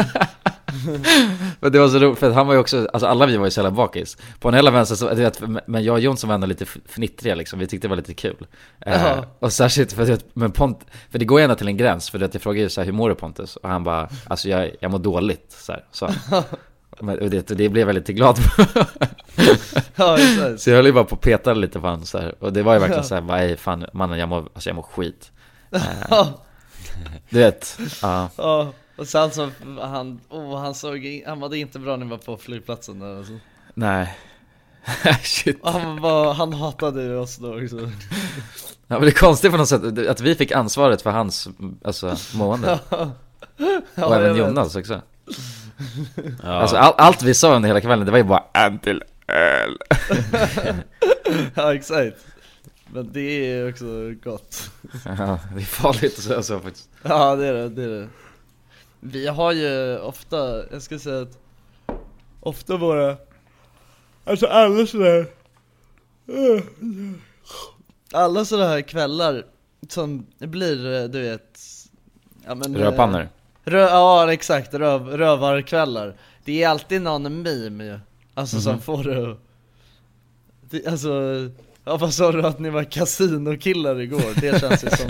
[1.61, 3.45] Men det var så roligt, för att han var ju också, alltså alla vi var
[3.45, 4.17] ju så jävla bakis.
[4.41, 7.59] På en hela vänster så, vet, men jag och Jonsson var ändå lite fnittriga liksom,
[7.59, 8.47] vi tyckte det var lite kul.
[8.81, 9.25] Eh, Ja.
[9.39, 12.19] Och särskilt för att, men Pont, för det går ju ändå till en gräns, för
[12.19, 13.57] vet, jag frågade ju så här, hur mår du Pontus?
[13.57, 16.07] Och han bara, alltså jag, jag mår dåligt, så här, så
[16.99, 18.65] och det, och det blev jag lite glad på
[19.97, 20.19] Ja
[20.59, 22.35] Så jag höll ju bara på och petade lite på honom så här.
[22.39, 24.83] Och det var ju verkligen så här, "Ey, fan mannen jag mår, alltså jag mår
[24.83, 25.31] skit.
[25.73, 26.27] Eh,
[27.31, 28.29] Du vet, ja.
[28.37, 32.19] Ja Och sen så, han, oh, han såg, han mådde inte bra när vi var
[32.19, 33.33] på flygplatsen där alltså.
[33.75, 34.19] Nej.
[35.23, 35.59] Shit.
[35.63, 37.77] Han var, han hatade ju oss då också.
[38.87, 41.49] Ja men det är konstigt på något sätt att vi fick ansvaret för hans,
[41.85, 42.79] alltså mående.
[43.95, 44.37] Ja, Och även.
[44.37, 45.03] Jonas också.
[46.43, 46.49] Ja.
[46.49, 49.79] Alltså all, allt vi sa under hela kvällen, det var ju bara en till öl.
[51.55, 52.17] Ja exakt.
[52.87, 53.85] Men det är också
[54.25, 54.71] gott.
[55.05, 56.89] Ja, det är farligt att säga så faktiskt.
[57.03, 58.09] Ja det är det, det är det
[59.07, 61.39] Vi har ju ofta, jag ska säga att
[62.41, 63.17] Ofta våra
[64.25, 65.27] Alltså alla sådär
[68.13, 69.45] Alla sådana här kvällar
[69.89, 71.61] Som blir, eh, du vet
[72.47, 73.29] ja, men, eh, Rödpannor.
[73.65, 76.17] Rö ja exakt, röv rövarkvällar.
[76.45, 77.99] Det är alltid någon meme ju
[78.35, 79.37] Alltså som får det
[80.61, 81.11] det, Alltså
[81.85, 84.41] Ja vad sa du att ni var kasinokillar igår?
[84.41, 85.09] Det känns ju som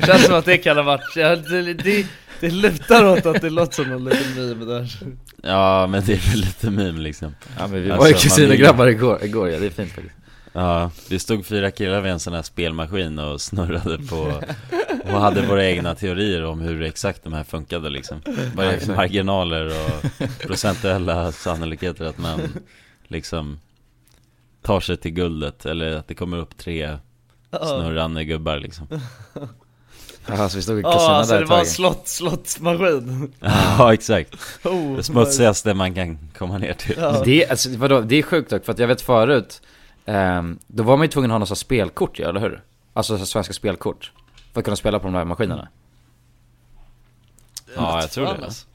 [0.06, 2.06] Känns som att det kan ha varit, det, det,
[2.40, 4.98] det lutar åt att det låter som en liten meme där.
[5.42, 7.34] Ja men det är väl lite meme liksom.
[7.58, 10.16] Ja men vi Alltså, var ju kusinograbbar igår, igår ja, det är fint faktiskt.
[10.52, 14.42] Ja, vi stod fyra killar vid en sån här spelmaskin och snurrade på
[15.04, 18.20] Och hade våra egna teorier om hur exakt de här funkade liksom.
[18.54, 22.40] Vad är marginaler och procentuella sannolikheter att man
[23.08, 23.58] liksom
[24.62, 26.98] tar sig till guldet Eller att det kommer upp tre
[27.50, 28.86] snurrande gubbar liksom
[30.28, 32.08] Ja, alltså vi stod i Ja kasino alltså där det ett var en tag slott,
[32.08, 34.34] slottsmaskin Ja exakt,
[34.64, 37.22] oh, det smutsigaste man kan komma ner till Ja.
[37.24, 39.62] Det, är- alltså, vadå, det är sjukt dock, för att jag vet förut
[40.06, 42.62] ehm, Då var man ju tvungen att ha här spelkort ja, eller hur?
[42.92, 44.12] Alltså så svenska spelkort
[44.52, 45.68] För att kunna spela på de här maskinerna.
[47.76, 48.44] Ja, jag tror det.
[48.44, 48.66] alltså.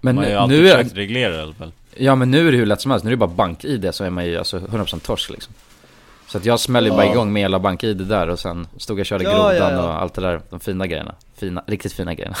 [0.00, 1.72] Men Man har ju nu, alltid nu är försökt reglera det i alla fall.
[1.96, 4.04] Ja men nu är det hur lätt som helst, nu är det bara bank-id så
[4.04, 5.54] är man ju alltså 100% torsk liksom
[6.34, 7.12] Så att jag smäller ju bara Ja.
[7.12, 9.82] igång med hela bank-id där och sen stod jag och körde Ja, grodan ja, ja.
[9.82, 12.36] och allt det där, de fina grejerna Fina, riktigt fina grejerna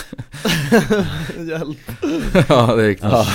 [1.38, 1.78] Hjälp.
[2.48, 3.26] Ja det är riktigt Ja.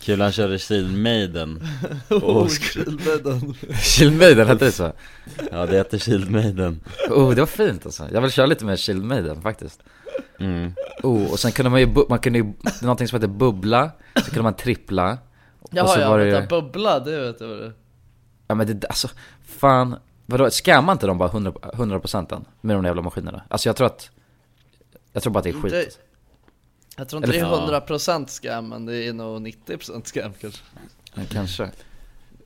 [0.00, 1.62] Kul, han körde Shield Maiden.
[2.10, 3.54] Oh, sk- Kilbädden.
[3.82, 4.92] Shieldmaiden hette det så?
[5.52, 6.80] Ja, det heter Shield Maiden.
[7.10, 9.80] Oh det var fint alltså, jag vill köra lite med Shieldmaiden faktiskt
[10.40, 10.72] Mm.
[11.02, 14.24] Oh, och sen kunde man ju, man kunde ju, det någonting som heter bubbla, så
[14.24, 15.18] kunde man trippla
[15.60, 17.72] Och Jaha så ja, var det vänta, ju, bubbla, det vet jag vad det är.
[18.52, 19.08] Ja men det, alltså,
[19.44, 22.44] fan Vadå, scammar inte de bara 100%, 100% än?
[22.60, 23.42] Med de där jävla maskinerna?
[23.48, 24.10] Alltså jag tror att
[25.12, 25.86] Jag tror bara att det är skit Inte-
[26.96, 30.62] Jag tror inte Eller- det är 100% scam, men det är nog 90% scam kanske.
[31.14, 31.70] Ja, Kanske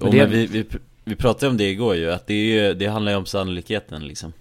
[0.01, 0.67] Och det- men vi, vi,
[1.05, 4.07] vi pratade om det igår ju, att det, är ju, det handlar ju om sannolikheten
[4.07, 4.33] liksom.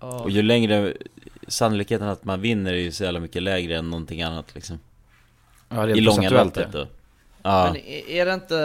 [0.00, 0.20] Ja.
[0.20, 0.94] Och ju längre
[1.48, 4.78] sannolikheten att man vinner är ju så jävla mycket lägre än någonting annat liksom.
[5.68, 6.78] Ja det är I långa loppet det.
[6.78, 6.86] då.
[7.42, 7.76] Men
[8.08, 8.56] är det inte,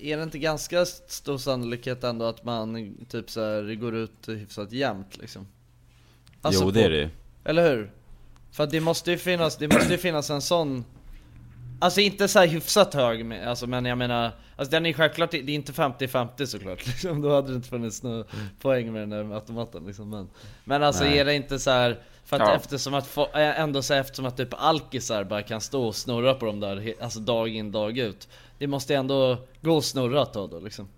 [0.00, 4.72] är det inte ganska stor sannolikhet ändå att man typ så här, går ut hyfsat
[4.72, 5.46] jämnt liksom?
[6.42, 7.08] Alltså jo på- det är det ju.
[7.44, 7.90] Eller hur?
[8.52, 10.84] För det måste ju finnas, det måste finnas en sån
[11.80, 15.30] Alltså inte så här hyfsat hög, men- alltså, men jag menar Alltså den är självklart,
[15.30, 18.24] det är inte 50-50 såklart liksom, Då hade det inte funnits några
[18.60, 20.28] poäng med den där automaten liksom Men,
[20.64, 21.18] men alltså Nej.
[21.18, 21.98] är det inte så här
[22.38, 22.56] För att Ja.
[22.56, 26.46] eftersom att, äh, ändå så eftersom att typ alkisar bara kan stå och snurra på
[26.46, 30.32] dem där, alltså dag in dag ut Det måste ju ändå gå och snurra ett
[30.32, 30.88] tag då liksom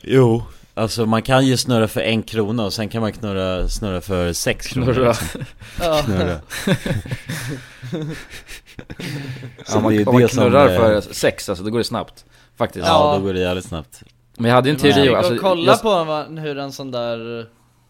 [0.00, 0.42] Jo.
[0.74, 4.32] Alltså man kan ju snurra för en krona och sen kan man knurra, snurra för
[4.32, 5.08] sex kronor Snurra.
[5.08, 5.40] liksom.
[5.80, 6.38] Ja, Knurra.
[9.68, 11.78] Ja, man, det är om man det som, knurrar eh, för sex alltså, då går
[11.78, 12.24] det snabbt
[12.56, 13.18] Faktiskt Ja, Ja.
[13.18, 14.02] då går det jävligt snabbt.
[14.36, 16.90] Men jag hade ju en man teori, ska alltså, kolla jag, på hur en sån
[16.90, 17.46] där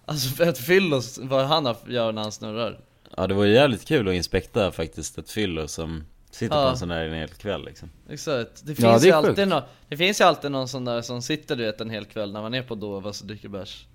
[0.09, 2.81] Alltså för ett fyllos, vad han gör när han snurrar
[3.17, 6.63] Ja det var ju jävligt kul att inspekta faktiskt ett fyllo som sitter Ja.
[6.65, 7.91] på en sån här en hel kväll liksom.
[8.11, 11.03] Exakt, det finns Ja, det ju alltid nå det finns ju alltid någon sån där
[11.03, 13.87] som sitter du vet en hel kväll när man är på Dovas och dricker bärs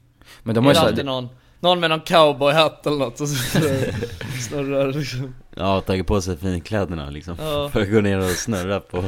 [0.44, 1.28] men Det de har är ju alltid någon,
[1.60, 3.28] någon med någon cowboyhatt eller något och
[4.50, 7.36] snurrar liksom Ja, tagit på sig finkläderna liksom.
[7.40, 7.70] Ja.
[7.74, 9.04] För att gå ner och snurra på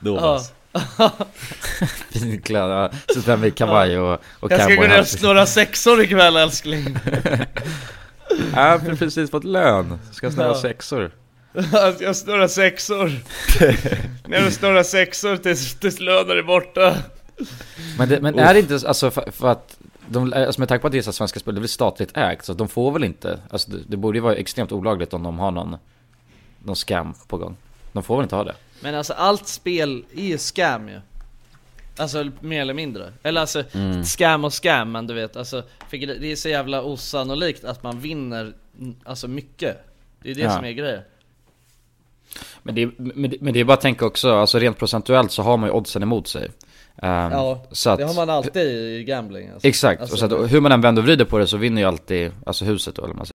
[0.00, 0.48] Dovas.
[0.48, 0.63] finkläder,
[2.48, 6.98] ja, sitter med kavaj och, och Jag ska gå ner och snurra sexor ikväll älskling.
[7.04, 7.50] Ja,
[8.54, 10.54] jag har precis fått lön, ska snurra Ja.
[10.54, 11.10] sexor?
[12.00, 13.12] Jag snurrar sexor.
[14.28, 16.96] Ner och snurrar sexor tills, tills lönen är borta.
[17.98, 19.76] Men, det, men är det inte, alltså för, för att
[20.08, 22.44] de, alltså med tanke på att det är så Svenska Spel, det väl statligt ägt,
[22.44, 25.38] så de får väl inte, alltså det, det borde ju vara extremt olagligt om de
[25.38, 25.76] har någon,
[26.64, 27.56] någon scam på gång.
[27.92, 28.54] De får väl inte ha det?
[28.84, 31.00] Men alltså allt spel är ju scam ju
[31.96, 33.64] Alltså mer eller mindre Eller alltså,
[34.04, 38.52] scam och scam men du vet alltså Det är så jävla osannolikt att man vinner
[38.80, 39.84] mm, Alltså mycket
[40.22, 40.50] Det är det Ja.
[40.56, 41.02] som är grejen
[42.62, 45.32] Men det, är- men, det- men det är bara att tänka också, alltså rent procentuellt
[45.32, 46.48] så har man ju oddsen emot sig
[47.02, 49.68] Ehm, Ja, så att, det har man alltid i gambling alltså.
[49.68, 51.82] Exakt, alltså, och så att, hur man än vänder och vrider på det så vinner
[51.82, 53.34] ju alltid, alltså huset då eller man säger.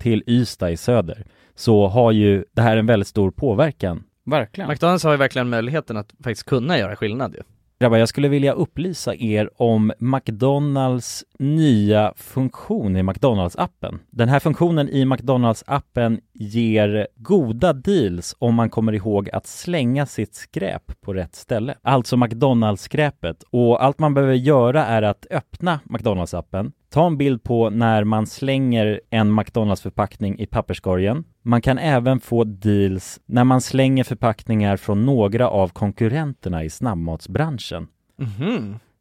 [0.00, 4.04] till Ystad i söder, så har ju det här en väldigt stor påverkan.
[4.24, 4.70] Verkligen.
[4.70, 7.42] McDonalds har ju verkligen möjligheten att faktiskt kunna göra skillnad ju.
[7.80, 13.98] Grabbar, jag skulle vilja upplysa er om McDonalds nya funktion i McDonalds-appen.
[14.10, 20.34] Den här funktionen i McDonalds-appen ger goda deals om man kommer ihåg att slänga sitt
[20.34, 21.74] skräp på rätt ställe.
[21.82, 23.42] Alltså McDonalds-skräpet.
[23.50, 28.26] Och allt man behöver göra är att öppna McDonalds-appen, ta en bild på när man
[28.26, 31.24] slänger en McDonalds-förpackning i papperskorgen.
[31.42, 37.88] Man kan även få deals när man slänger förpackningar från några av konkurrenterna i snabbmatsbranschen.
[38.18, 38.78] Mhm.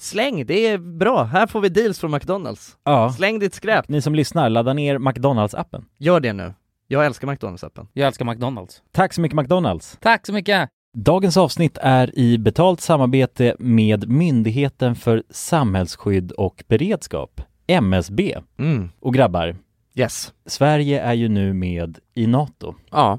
[0.00, 1.22] släng, det är bra.
[1.22, 2.76] Här får vi deals från McDonalds.
[2.84, 3.12] Ja.
[3.12, 3.88] Släng ditt skräp.
[3.88, 5.84] Ni som lyssnar, ladda ner McDonalds-appen.
[5.98, 6.54] Gör det nu.
[6.86, 7.86] Jag älskar McDonalds-appen.
[7.92, 8.82] Jag älskar McDonalds.
[8.92, 9.98] Tack så mycket McDonalds!
[10.00, 10.68] Tack så mycket!
[10.96, 18.38] Dagens avsnitt är i betalt samarbete med Myndigheten för samhällsskydd och beredskap, MSB.
[18.58, 18.88] Mm.
[19.00, 19.56] Och grabbar,
[19.94, 20.32] Yes.
[20.46, 22.74] Sverige är ju nu med i NATO.
[22.90, 23.18] Ja.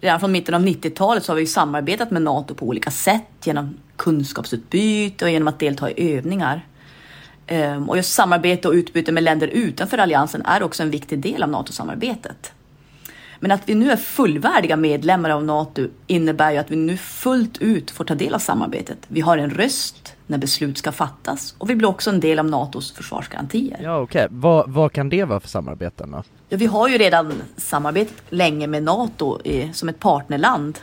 [0.00, 3.76] Redan från mitten av 90-talet så har vi samarbetat med NATO på olika sätt genom
[3.96, 6.66] kunskapsutbyte och genom att delta i övningar.
[7.46, 11.42] Ehm, och just samarbete och utbyte med länder utanför alliansen är också en viktig del
[11.42, 12.52] av NATO-samarbetet.
[13.40, 17.58] Men att vi nu är fullvärdiga medlemmar av NATO innebär ju att vi nu fullt
[17.58, 18.98] ut får ta del av samarbetet.
[19.08, 22.44] Vi har en röst när beslut ska fattas och vi blir också en del av
[22.44, 23.80] NATOs försvarsgarantier.
[23.82, 26.22] Ja okej, vad, vad kan det vara för samarbeten då?
[26.50, 30.78] Ja, vi har ju redan samarbetat länge med NATO i, som ett partnerland.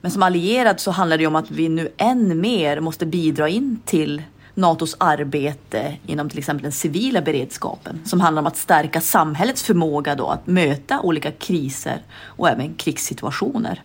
[0.00, 3.48] Men som allierad så handlar det ju om att vi nu än mer måste bidra
[3.48, 4.22] in till
[4.54, 10.14] NATOs arbete inom till exempel den civila beredskapen som handlar om att stärka samhällets förmåga
[10.14, 13.82] då att möta olika kriser och även krigssituationer.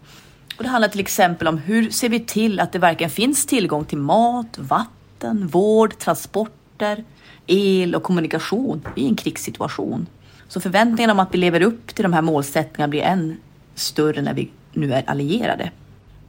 [0.57, 3.85] Och det handlar till exempel om hur ser vi till att det verkligen finns tillgång
[3.85, 7.03] till mat, vatten, vård, transporter,
[7.47, 10.07] el och kommunikation i en krigssituation.
[10.53, 13.37] Så förväntningarna om att vi lever upp till de här målsättningarna blir än
[13.75, 15.71] större när vi nu är allierade.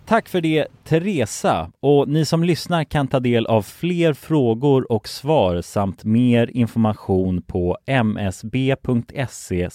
[0.06, 5.08] Tack för det Teresa och ni som lyssnar kan ta del av fler frågor och
[5.08, 9.68] svar samt mer information på msb.se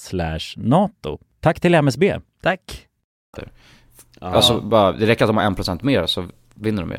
[0.58, 1.18] nato.
[1.40, 2.20] Tack till MSB.
[2.42, 2.88] Tack.
[4.20, 6.26] Alltså bara, det räcker att de har en procent mer så
[6.56, 6.98] vinner de ju.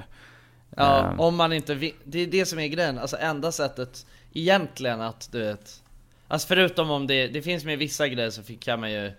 [0.76, 1.20] Ja, Ehm.
[1.20, 5.28] om man inte vi- det är det som är grejen, alltså enda sättet egentligen att
[5.32, 5.82] du vet
[6.30, 9.12] Alltså förutom om det, det finns med vissa grejer så fick- kan man ju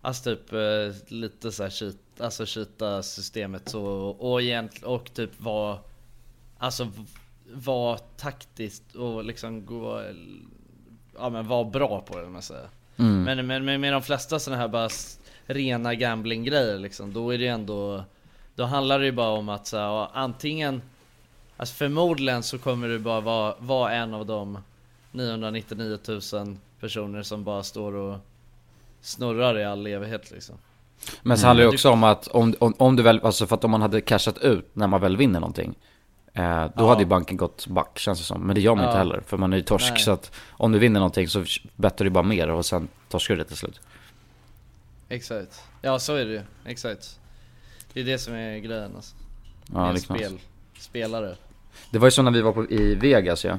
[0.00, 0.58] Alltså typ eh,
[1.08, 3.82] lite så här cheat, alltså cheata systemet så
[4.18, 5.78] och egentligen, och typ vara
[6.58, 6.88] Alltså
[7.52, 10.02] vara taktiskt och liksom gå
[11.18, 13.22] Ja men vara bra på det om man säger Mm.
[13.22, 14.88] Men, men med, med de flesta sådana här bara
[15.46, 18.04] rena gambling grejer liksom, då är det ju ändå
[18.54, 20.82] Då handlar det ju bara om att så här, antingen
[21.56, 24.58] Alltså förmodligen så kommer du bara vara, vara en av de
[25.18, 25.98] 999
[26.32, 28.18] 000 personer som bara står och
[29.00, 30.56] snurrar i all evighet liksom
[31.22, 31.48] Men så Mm.
[31.48, 33.82] handlar det också om att om, om, om du väl, alltså för att om man
[33.82, 35.74] hade cashat ut när man väl vinner någonting
[36.34, 36.88] eh, Då Ja.
[36.88, 38.90] hade ju banken gått back känns det som, men det gör man Ja.
[38.90, 40.00] inte heller för man är ju torsk Nej.
[40.00, 41.44] så att Om du vinner någonting så
[41.76, 43.80] bettar du bara mer och sen torskar du det till slut
[45.08, 45.62] Exakt.
[45.82, 47.18] Ja så är det ju, exakt.
[47.92, 49.16] Det är det som är grejen alltså.
[49.72, 50.38] Ja, Med det är spel,
[50.78, 51.36] spelare.
[51.90, 53.58] Det var ju så när vi var på, i Vegas ja.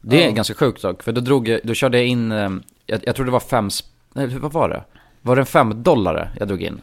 [0.00, 0.32] Det är Ja.
[0.34, 2.50] ganska sjukt dock, för då drog jag, då körde jag in, eh,
[2.86, 3.68] jag, jag tror det var fem,
[4.12, 4.84] nej vad var det?
[5.22, 6.80] Var det en fem dollar jag drog in?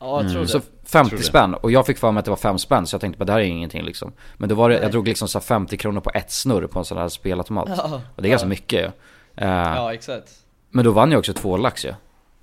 [0.00, 0.64] Ja jag tror Så det.
[0.84, 1.24] 50 Tror det.
[1.24, 3.24] spänn, och jag fick för mig att det var 5 spänn så jag tänkte på
[3.24, 4.82] det här är ingenting liksom Men då var det, Nej.
[4.82, 7.68] jag drog liksom så här 50 kronor på ett snurr på en sån här spelautomat
[7.76, 8.48] Ja, Och det är ganska ja.
[8.48, 8.90] mycket ju
[9.36, 10.30] Eh, Ja exakt.
[10.70, 11.94] Men då vann jag också två lax ju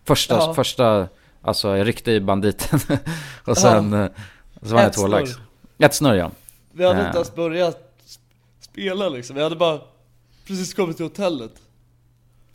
[0.05, 0.53] Första, Ja.
[0.53, 1.07] första,
[1.41, 2.80] alltså jag ryckte i banditen
[3.45, 4.07] Och sen, eh,
[4.61, 5.32] så vann jag två lax
[5.78, 6.32] Ett snurr ja
[6.72, 7.05] Vi hade Ja.
[7.05, 7.78] inte ens börjat
[8.59, 9.80] spela liksom, vi hade bara
[10.50, 11.52] precis kommit till hotellet.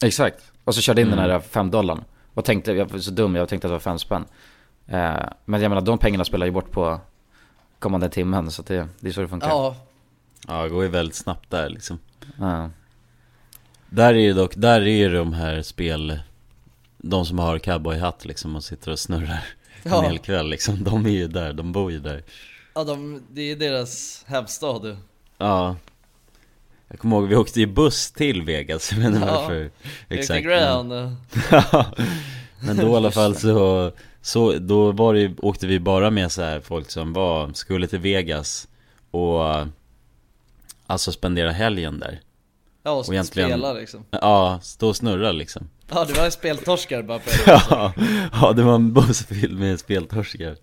[0.03, 1.19] Exakt, och så körde in Mm.
[1.19, 3.81] den här 5 dollarn Och tänkte, jag var så dum, jag tänkte att det var
[3.81, 4.25] 5 spänn
[4.87, 5.15] eh,
[5.45, 7.01] Men jag menar de pengarna spelar ju bort på
[7.79, 9.77] kommande timmen så det, det är så det funkar Ja,
[10.49, 11.99] Ja, det går ju väldigt snabbt där liksom.
[12.39, 12.71] Ja.
[13.91, 16.19] Där är ju dock, där är ju de här spel,
[16.99, 19.45] de som har cowboyhatt liksom och sitter och snurrar
[19.83, 19.99] Ja.
[19.99, 20.85] en hel kväll liksom.
[20.85, 22.23] De är ju där, de bor ju där.
[22.75, 24.97] ja de, det är deras hemstad du.
[25.39, 25.77] Ja.
[26.89, 29.41] Jag kommer ihåg, vi åkte ju buss till Vegas, jag vet inte Ja.
[29.41, 29.71] varför.
[30.09, 30.47] Exakt.
[31.51, 31.87] Ja.
[32.67, 36.43] Men då i alla fall så, så då var det, åkte vi bara med så
[36.43, 38.69] här folk som var, skulle till Vegas
[39.11, 39.41] och
[40.87, 42.21] Alltså spendera helgen där
[42.83, 44.05] Ja och, Och egentligen- spela liksom.
[44.11, 47.93] Ja, stå och snurra liksom Ja det var en speltorskare bara på ja,
[48.33, 50.57] ja, det var en buss fylld med speltorskar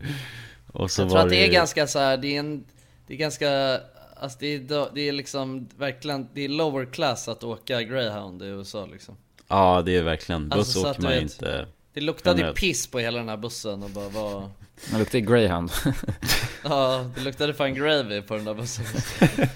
[0.71, 2.63] Och så Jag tror var att det är ganska så här, det är en,
[3.07, 3.79] det är ganska,
[4.21, 8.45] alltså det är, det är liksom verkligen, det är lower class att åka greyhound i
[8.45, 9.15] USA liksom.
[9.47, 12.57] Ja, det är verkligen, buss Alltså, åker man vet, inte Det luktade generellt.
[12.59, 14.49] piss på hela den här bussen och bara var,
[14.91, 15.71] Det luktar ju greyhound
[16.63, 18.85] ja det luktade fan gravy på den där bussen.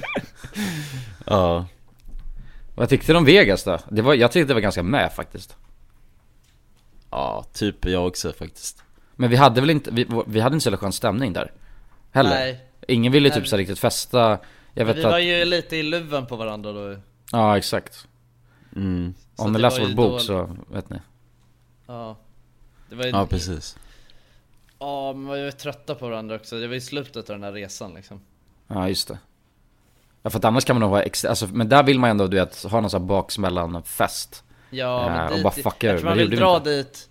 [1.25, 1.65] Ja,
[2.75, 3.79] Vad tyckte du om Vegas då?
[3.89, 5.55] Det var, jag tyckte det var ganska med faktiskt
[7.11, 8.83] ja, typ jag också faktiskt
[9.15, 11.51] Men vi hade väl inte, vi, vi hade inte så jävla skön stämning där
[12.11, 12.64] Heller Nej.
[12.87, 14.39] Ingen ville typ så riktigt festa.
[14.73, 16.95] Jag vet Vi att, var ju lite i luven på varandra då.
[17.31, 18.07] Ja exakt.
[18.75, 19.13] Mm.
[19.35, 20.97] Om ni läser vår ju bok då- så vet ni.
[21.87, 22.17] Ja.
[22.89, 23.77] Det var ju, Ja, precis.
[24.79, 27.43] Ja men vi var ju trötta på varandra också, det var i slutet av den
[27.43, 28.21] här resan liksom.
[28.67, 29.19] Ja just det.
[30.21, 32.11] Ja för att annars kan man nog vara extra, alltså, men där vill man ju
[32.11, 34.43] ändå du vet, ha någon sån här baksmällan fest.
[34.69, 36.69] Ja Ja, men och dit, bara fucka jag tror man vill dra inte.
[36.69, 37.09] dit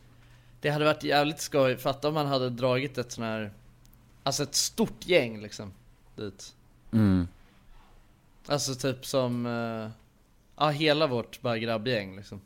[0.61, 3.53] Det hade varit jävligt skoj, fatta om man hade dragit ett sån här
[4.27, 5.72] Alltså ett stort gäng liksom
[6.16, 6.55] Dit.
[6.93, 7.29] Mm.
[8.47, 9.91] Alltså typ som eh,
[10.57, 12.41] Ja hela vårt bara grabbgäng liksom.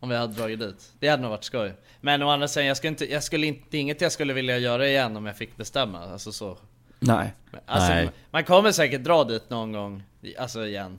[0.00, 0.92] Om vi hade dragit dit.
[0.98, 1.74] Det hade nog varit skoj.
[2.00, 4.88] Men å andra sidan, jag skulle inte, jag skulle inte, inget jag skulle vilja göra
[4.88, 6.58] igen om jag fick bestämma Alltså så.
[7.00, 7.34] Nej.
[7.66, 8.10] Alltså, Nej.
[8.30, 10.02] man kommer säkert dra dit någon gång,
[10.38, 10.98] alltså igen.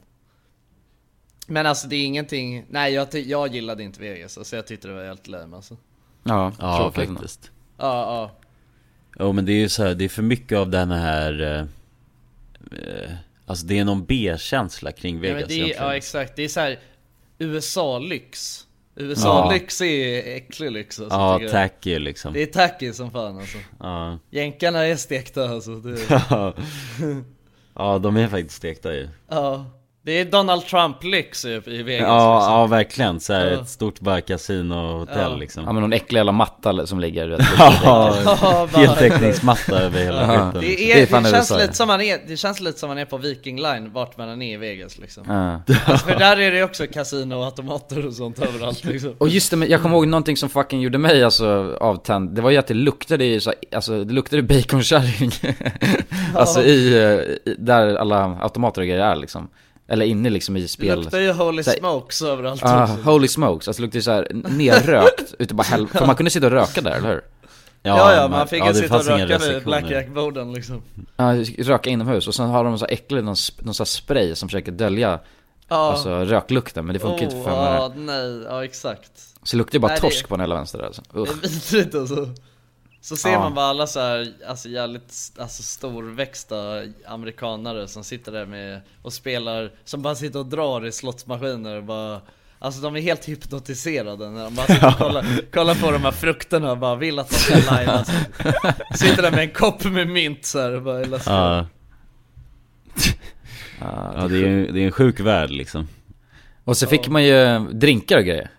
[1.47, 4.87] Men alltså det är ingenting, nej jag, ty- jag gillade inte Vegas, alltså jag tyckte
[4.87, 5.77] det var helt lame alltså.
[6.23, 7.51] Ja, Ja, faktiskt.
[7.77, 8.31] Ja, ja,
[9.19, 11.59] Jo men det är ju så här, det är för mycket av den här eh,
[12.79, 13.11] eh,
[13.45, 15.83] Alltså det är någon B-känsla kring ja, Vegas men det är, egentligen.
[15.83, 16.79] ja exakt, det är så här
[17.39, 18.61] USA-lyx.
[18.95, 21.69] USA-lyx är äcklig lyx alltså, Ja, tycker jag.
[21.71, 22.33] tacky liksom.
[22.33, 23.57] Det är tacky som fan alltså.
[23.79, 26.53] Ja, Jänkarna är stekta alltså, det, ja.
[27.75, 29.09] ja de är faktiskt stekta ju.
[29.29, 29.65] Ja
[30.05, 32.53] Det är Donald Trump-lyx i, i Vegas Ja, liksom.
[32.53, 33.61] ja verkligen, så här, Ja.
[33.61, 35.35] ett stort bara kasino-hotell Ja.
[35.35, 40.51] liksom Ja men någon äcklig jävla matta som ligger vet, Ja, heltäckningsmatta över hela Ja.
[40.51, 41.17] skiten Det, liksom.
[41.17, 43.17] är, Det det, känns lite som man är, det känns lite som man är på
[43.17, 45.73] Viking Line vart man än är i Vegas liksom ja.
[45.85, 49.51] alltså, För där är det också kasino och automater och sånt överallt liksom Och just
[49.51, 52.57] det, men jag kommer ihåg någonting som fucking gjorde mig alltså avtänd Det var ju
[52.57, 55.31] att det luktade ju så, alltså det luktade baconkärring
[56.35, 59.47] Alltså i, eh, i, där alla automater och grejer är liksom
[59.87, 60.99] Eller inne liksom i Det spel.
[61.01, 62.95] luktar ju holy Så här- smokes överallt Ah, också.
[63.11, 66.45] holy smokes, alltså det luktade ju såhär nerrökt ute bara hel- För man kunde sitta
[66.45, 67.21] och röka där, eller hur?
[67.83, 70.81] Ja ja, men- man fick ja, ju det sitta och röka vid blackjack-borden liksom.
[71.17, 72.27] Ja, röka inomhus.
[72.27, 75.19] Och sen har de så äcklig, någon, någon sån här spray som försöker dölja
[75.69, 77.73] Ja, Alltså röklukten, men det funkar inte för oh, mig.
[77.73, 79.11] ja, nej, ja exakt.
[79.43, 81.01] Så det luktar ju bara Nej, det- torsk på den hela vänster där alltså.
[81.13, 81.29] Det Usch.
[81.29, 82.29] är vidrigt alltså
[83.05, 83.39] Så ser Ja.
[83.39, 86.55] man bara alla så här, alltså jävligt alltså storväxta
[87.07, 91.83] amerikanare som sitter där med och spelar, som bara sitter och drar i slottsmaskiner och
[91.83, 92.21] bara
[92.59, 96.11] Alltså de är helt hypnotiserade när de bara sitter och kollar, kollar på de här
[96.11, 98.13] frukterna och bara vill att de ska live alltså.
[98.95, 101.65] Sitter där med en kopp med mynt så här och bara hela Ja,
[103.79, 105.87] Ja, ja det, är, det är en sjuk värld liksom
[106.63, 108.49] Och så fick man ju drinkar och grejer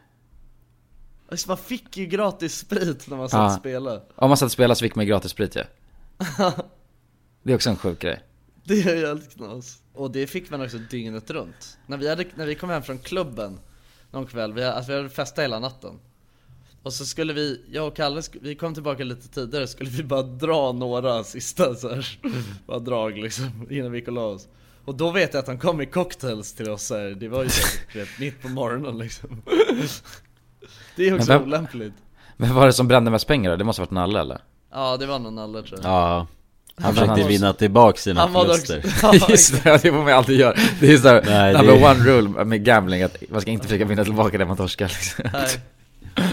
[1.29, 3.47] Alltså, Man fick ju gratis sprit när man satt Ja.
[3.47, 5.65] och spelade Om man satt och spelade så fick man ju gratis sprit ja.
[7.43, 8.23] Det är också en sjuk grej
[8.65, 9.83] Det är jävligt knas.
[9.93, 11.79] Och det fick man också dygnet runt.
[11.87, 13.59] När vi, hade, när vi kom hem från klubben
[14.11, 15.99] någon kväll, vi, alltså vi hade festat hela natten.
[16.83, 20.23] Och så skulle vi, jag och Kalle, vi kom tillbaka lite tidigare, skulle vi bara
[20.23, 22.19] dra några sista så här,
[22.67, 24.49] bara drag liksom, innan vi gick och la oss.
[24.85, 27.11] Och då vet jag att han kom med cocktails till oss här.
[27.11, 27.51] det var ju
[27.95, 29.43] vet, mitt på morgonen liksom.
[30.97, 31.95] Det är också Men vem- olämpligt.
[32.37, 33.57] Men vad var det som brände mest pengar då?
[33.57, 34.39] Det måste ha varit Nalle eller?
[34.73, 35.91] Ja, det var någon alla tror jag.
[35.93, 36.27] Ja,
[36.81, 38.79] han försökte han- vinna tillbaka sina Han förluster.
[38.79, 40.57] också, ja, Just det, det får man alltid göra.
[40.81, 43.85] Det är såhär, Nej, det- number one rule med gambling, att man ska inte försöka
[43.85, 45.25] vinna tillbaka det man torskar liksom.
[45.33, 45.49] Nej.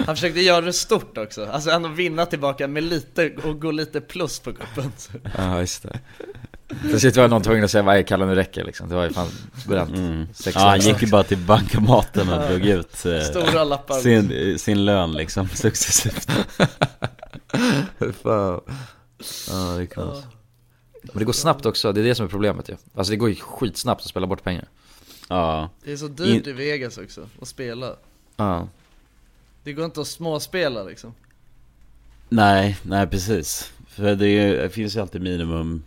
[0.06, 4.02] Han försökte göra det stort också, alltså ändå vinna tillbaka med lite, och gå lite
[4.02, 4.92] plus på kuppen.
[5.38, 6.00] Ja, just det.
[6.82, 8.90] Till slut var någon tvungen att säga, vad är Kalle nu räcker liksom.
[8.90, 9.28] Det var ju fan
[9.68, 9.98] bränt.
[9.98, 10.28] Mm.
[10.46, 10.84] Ja, han år.
[10.84, 13.96] gick ju bara till bankomaten och drog ut eh, Stora lappar.
[14.00, 16.30] sin, sin lön liksom successivt.
[18.24, 18.62] Fan.
[19.50, 20.24] Ja, det är kaos.
[21.04, 22.76] Men det går snabbt också, det är det som är problemet ju.
[22.96, 24.66] Alltså det går ju skitsnabbt att spela bort pengar.
[25.30, 27.96] Ja, Det är så dyrt In- i Vegas också, att spela.
[28.36, 28.68] Ja.
[29.64, 31.14] Det går inte att småspela liksom.
[32.30, 33.72] nej, nej precis.
[33.88, 35.84] För det, är, det finns ju alltid minimum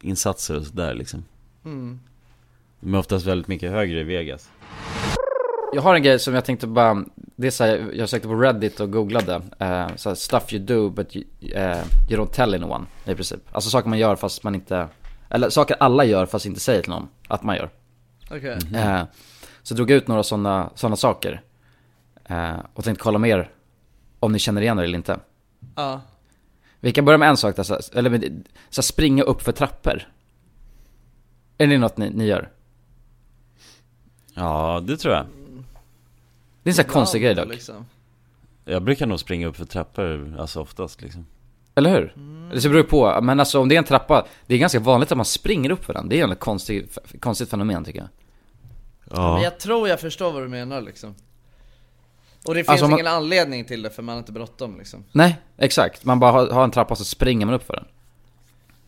[0.00, 1.24] insatser och sådär liksom.
[1.64, 2.00] Mm.
[2.80, 4.50] De är oftast väldigt mycket högre i Vegas.
[5.72, 8.34] Jag har en grej som jag tänkte bara, det är så här, jag sökte på
[8.34, 12.54] Reddit och googlade, uh, så här, stuff you do but you, eh, you don't tell
[12.54, 13.40] anyone i princip.
[13.52, 14.88] Alltså saker man gör fast man inte,
[15.28, 17.70] eller saker alla gör fast inte säger till någon att man gör.
[18.30, 18.58] Okej.
[18.74, 19.02] Eh,
[19.62, 21.42] så drog jag ut några sådana såna saker.
[22.24, 23.50] Eh, och tänkte kolla med er
[24.20, 25.18] om ni känner igen er eller inte.
[25.76, 26.00] Ja.
[26.80, 30.08] Vi kan börja med en sak där, så eller med, så springa upp för trappor.
[31.58, 32.50] Är det något ni, ni gör?
[34.34, 35.26] Ja, det tror jag.
[36.62, 37.48] Det är en sån här konstig grej dock.
[37.48, 37.86] Liksom.
[38.64, 41.26] Jag brukar nog springa upp för trappor, alltså oftast liksom.
[41.74, 42.14] Eller hur?
[42.54, 44.80] Det så beror ju på, men alltså om det är en trappa, det är ganska
[44.80, 46.08] vanligt att man springer upp för den.
[46.08, 48.08] Det är ett konstigt, konstigt fenomen tycker jag.
[49.04, 51.14] Men Ja, jag tror jag förstår vad du menar liksom.
[52.44, 54.78] Och det finns Alltså, om man- ingen anledning till det för man har inte bråttom
[54.78, 55.04] liksom.
[55.12, 56.04] Nej, exakt.
[56.04, 57.84] Man bara har, har en trappa och så springer man upp för den.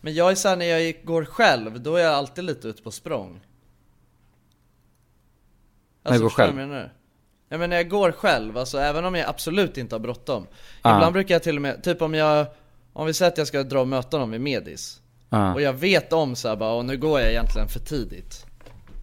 [0.01, 2.91] Men jag är såhär när jag går själv, då är jag alltid lite ute på
[2.91, 3.39] språng.
[6.03, 6.59] När du går själv?
[6.59, 6.93] jag menar?
[7.49, 10.47] Ja men när jag går själv, alltså även om jag absolut inte har bråttom.
[10.81, 10.95] Ah.
[10.95, 12.45] Ibland brukar jag till och med, typ om jag,
[12.93, 15.01] om vi säger att jag ska dra och möta någon vid Medis.
[15.29, 15.53] Ja.
[15.53, 18.45] Och jag vet om såhär bara, och nu går jag egentligen för tidigt.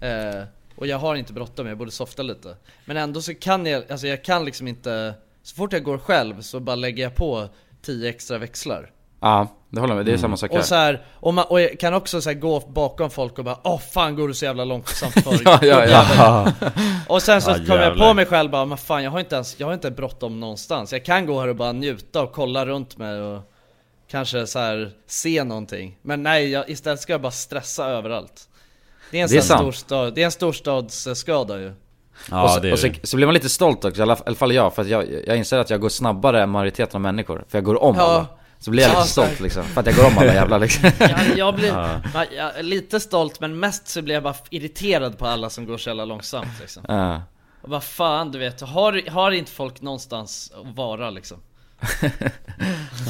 [0.01, 0.42] Eh,
[0.81, 2.57] och jag har inte bråttom, jag borde softa lite.
[2.85, 6.43] Men ändå så kan jag, alltså jag kan liksom inte, så fort jag går själv
[6.43, 7.49] så bara lägger jag på
[7.83, 8.91] 10 extra växlar.
[9.20, 10.07] Ja, det håller jag med.
[10.07, 10.59] Det är samma sak här.
[10.59, 13.45] Och så här, och, man, och jag kan också så här gå bakom folk och
[13.45, 15.33] bara Åh fan går du så jävla långsamt för
[15.66, 16.53] Ja, ja, ja.
[17.09, 19.35] Och sen så Ja, kommer jag på mig själv bara, men fan jag har inte
[19.35, 22.66] ens, jag har inte bråttom någonstans Jag kan gå här och bara njuta och kolla
[22.66, 23.53] runt mig och
[24.11, 28.49] Kanske så här se någonting Men nej, jag, istället ska jag bara stressa överallt
[29.11, 31.72] Det är en, Det är storstad, det är en storstadsskada ju
[32.30, 34.14] ja och, så, det är och så, så blir man lite stolt också, i alla,
[34.16, 36.96] i alla fall jag, för att jag, jag inser att jag går snabbare än majoriteten
[36.96, 37.44] av människor.
[37.48, 38.02] För jag går om Ja.
[38.02, 38.26] alla.
[38.58, 40.90] Så blir jag Ja, lite stolt liksom, för att jag går om alla jävla liksom.
[40.98, 41.68] jag, jag blir
[42.14, 45.66] jag, jag är lite stolt men mest så blir jag bara irriterad på alla som
[45.66, 47.22] går så jävla långsamt liksom Ja.
[47.62, 51.38] Och vad fan du vet, har, har inte folk någonstans att vara liksom?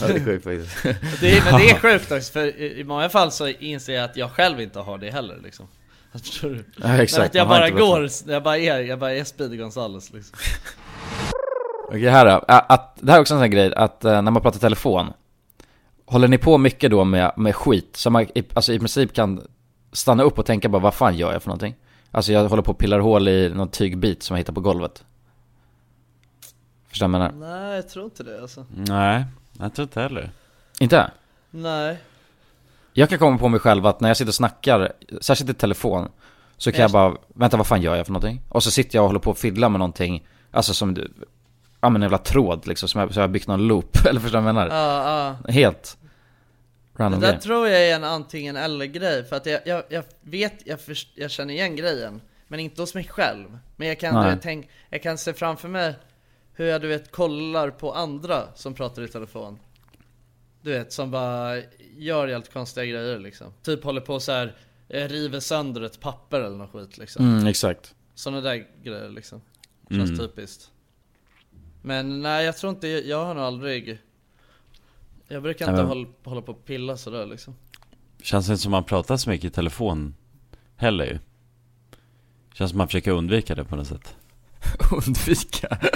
[0.00, 0.82] Ja, det är sjukt faktiskt.
[1.20, 4.04] Det är, men det är sjukt också, för i, i många fall så inser jag
[4.04, 5.68] att jag själv inte har det heller liksom
[6.18, 6.64] Förstår du?
[6.76, 7.18] Ja, exakt.
[7.18, 10.38] Men att jag bara går, jag bara är, jag bara är Speedy Gonzales liksom
[11.88, 14.30] Okej här då, att, det här är också en sån här grej, att eh, när
[14.30, 15.12] man pratar telefon
[16.06, 19.46] Håller ni på mycket då med, med skit, som man i, alltså i princip kan
[19.92, 21.74] stanna upp och tänka bara vad fan gör jag för någonting?
[22.10, 25.04] Alltså jag håller på och pillar hål i någon tygbit som jag hittar på golvet
[26.88, 27.56] Förstår du vad jag menar?
[27.56, 29.24] Nej jag tror inte det alltså Nej,
[29.58, 30.30] jag tror inte heller.
[30.78, 31.10] Inte?
[31.50, 31.98] Nej
[32.92, 36.08] Jag kan komma på mig själv att när jag sitter och snackar, särskilt i telefon
[36.56, 38.42] Så kan jag bara, vänta vad fan gör jag för någonting?
[38.48, 41.12] Och så sitter jag och håller på och fiddlar med någonting Alltså som, du-
[41.80, 44.20] ja men en jävla tråd liksom, som jag, så jag har byggt någon loop, eller
[44.20, 44.76] förstår du vad jag menar?
[44.76, 45.52] Ja, ja.
[45.52, 45.96] Helt
[46.96, 47.40] Det random där grej.
[47.40, 51.08] tror jag är en antingen eller grej, för att jag, jag, jag vet, jag, först,
[51.14, 53.58] jag känner igen grejen Men inte hos mig själv.
[53.76, 55.94] Men jag kan, du vet, tänk, jag kan se framför mig
[56.54, 59.58] hur jag du vet kollar på andra som pratar i telefon
[60.62, 61.62] Du vet, som bara
[61.96, 64.56] gör helt konstiga grejer liksom Typ håller på så här
[64.88, 69.40] eh, river sönder ett papper eller något skit liksom Mm, exakt Sådana där grejer liksom
[69.90, 70.18] Känns Mm.
[70.18, 70.70] typiskt
[71.82, 73.98] Men nej jag tror inte, jag har nog aldrig
[75.28, 77.54] Jag brukar Nej, inte men- hålla, hålla på och pilla sådär liksom
[78.22, 80.14] Känns inte som man pratar så mycket i telefon
[80.76, 81.18] heller ju.
[82.54, 84.16] Känns som man försöker undvika det på något sätt.
[85.06, 85.78] Undvika?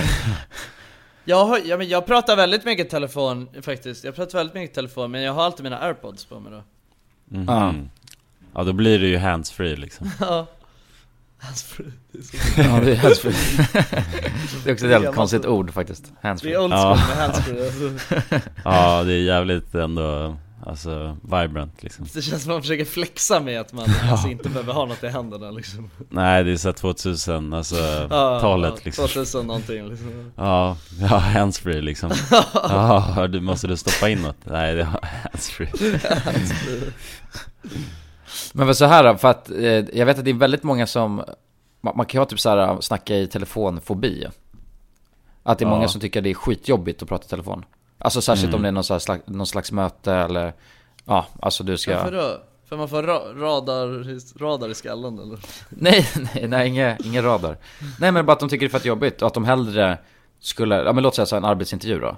[1.24, 5.10] Jag, har, ja, men jag pratar väldigt mycket telefon faktiskt, jag pratar väldigt mycket telefon
[5.10, 6.62] men jag har alltid mina airpods på mig då
[7.36, 7.44] Mhm.
[7.48, 7.74] Ja.
[8.54, 10.10] Ja, då blir det ju handsfree liksom.
[10.20, 10.46] Ja
[11.38, 11.86] Handsfree.
[12.12, 13.32] Det är så- Ja, det är handsfree.
[14.64, 16.12] Det är också ett jävligt konstigt ord faktiskt.
[16.22, 16.50] Handsfree.
[16.52, 17.66] Det är old school med handsfree.
[17.66, 18.30] Alltså.
[18.64, 20.36] Ja, det är jävligt ändå,
[20.66, 22.06] alltså, vibrant liksom.
[22.14, 25.04] Det känns som att man försöker flexa med att man alltså, inte behöver ha något
[25.04, 25.90] i händerna liksom.
[26.08, 27.76] Nej, det är så här 2000, alltså,
[28.10, 29.06] Ja, talet ja, liksom.
[29.08, 30.32] 2000 någonting liksom.
[30.36, 32.10] Ja, ja, handsfree liksom.
[32.54, 34.36] Ja, du måste du stoppa in något?
[34.44, 34.84] Nej, det är
[35.32, 35.70] handsfree.
[38.52, 41.14] Men vad så här för att eh, jag vet att det är väldigt många som,
[41.80, 44.26] man, man kan ju ha typ så här snacka i telefonfobi.
[45.42, 45.74] Att det är Ja.
[45.74, 47.64] många som tycker det är skitjobbigt att prata i telefon.
[47.98, 48.56] Alltså särskilt Mm.
[48.56, 50.52] om det är någon, så här slags, någon slags möte eller,
[51.04, 51.96] ja, alltså du ska...
[51.96, 52.42] Varför då?
[52.68, 55.38] För man får ra- radar, radar i skallen eller?
[55.68, 57.58] Nej, nej, nej, inget, ingen radar.
[58.00, 59.98] Nej men bara att de tycker det är för att jobbigt och att de hellre
[60.40, 62.16] skulle, ja men låt säga så här, en arbetsintervju då.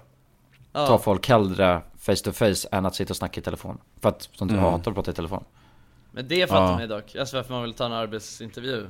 [0.72, 0.87] Ja.
[0.87, 3.79] Tar folk hellre face to face än att sitta och snacka i telefon.
[4.01, 4.61] För att de Mm.
[4.62, 5.45] hatar att prata i telefon.
[6.12, 6.70] Men det fattar Ja.
[6.72, 8.87] man ju dock, alltså varför man vill ta en arbetsintervju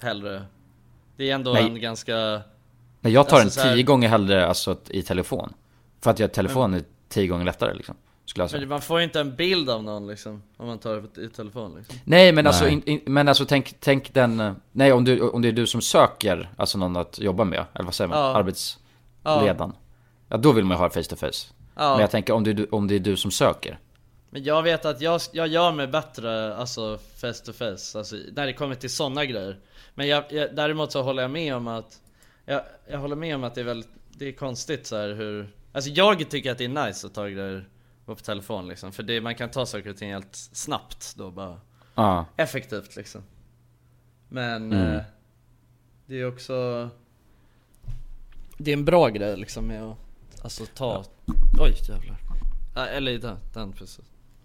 [0.00, 0.42] hellre
[1.16, 1.64] Det är ändå Nej.
[1.64, 2.42] en ganska
[3.00, 5.52] Nej jag tar Alltså, så en här- tio gånger hellre alltså i telefon.
[6.00, 7.96] För att jag telefon är tio gånger lättare liksom.
[8.24, 8.60] Skulle jag säga.
[8.60, 11.28] Men man får ju inte en bild av någon liksom, om man tar det i
[11.28, 12.72] telefon liksom Nej men alltså, Nej.
[12.72, 15.80] in, in, men alltså tänk, tänk den, nej om, du, om det är du som
[15.80, 18.36] söker, alltså någon att jobba med, eller vad säger man, Ja.
[18.36, 19.72] arbetsledaren.
[20.28, 20.36] Ja.
[20.36, 21.46] då vill man ju ha face to face.
[21.76, 21.90] Ja.
[21.92, 23.78] Men jag tänker om det, är du- om det är du som söker.
[24.30, 28.46] Men jag vet att jag, jag gör mig bättre, alltså face to face, alltså när
[28.46, 29.58] det kommer till sådana grejer
[29.94, 32.00] Men jag, jag, däremot så håller jag med om att
[32.44, 35.50] jag, jag håller med om att det är väldigt, det är konstigt så här hur
[35.72, 37.68] Alltså jag tycker att det är nice att ta grejer
[38.06, 41.60] på telefon liksom, för det, man kan ta saker och ting helt snabbt då bara
[41.94, 42.24] Ja.
[42.36, 43.22] Effektivt liksom
[44.28, 44.94] Men Mm.
[44.96, 45.02] eh,
[46.06, 46.88] det är också
[48.58, 49.96] Det är en bra grej liksom med att
[50.42, 51.04] Alltså ta
[51.60, 52.16] Oj jävlar
[52.74, 54.00] Ja, Eller den, den precis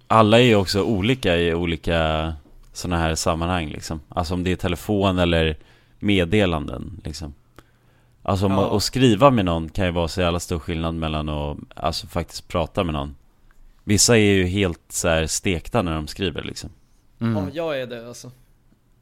[0.07, 2.34] Alla är ju också olika i olika
[2.73, 3.99] sådana här sammanhang liksom.
[4.09, 5.57] Alltså om det är telefon eller
[5.99, 7.34] meddelanden liksom.
[8.28, 8.76] Alltså Ja.
[8.78, 12.47] att skriva med någon kan ju vara så jävla stor skillnad mellan att alltså faktiskt
[12.47, 13.15] prata med någon.
[13.84, 16.69] Vissa är ju helt så här stekta när de skriver liksom.
[17.21, 17.36] Mm.
[17.36, 18.32] Ja jag är det alltså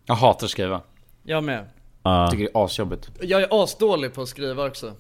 [0.06, 0.82] Jag hatar att skriva.
[1.24, 1.66] Jag med.
[2.04, 3.12] Jag tycker det är asjobbigt.
[3.22, 4.94] Jag är asdålig på att skriva också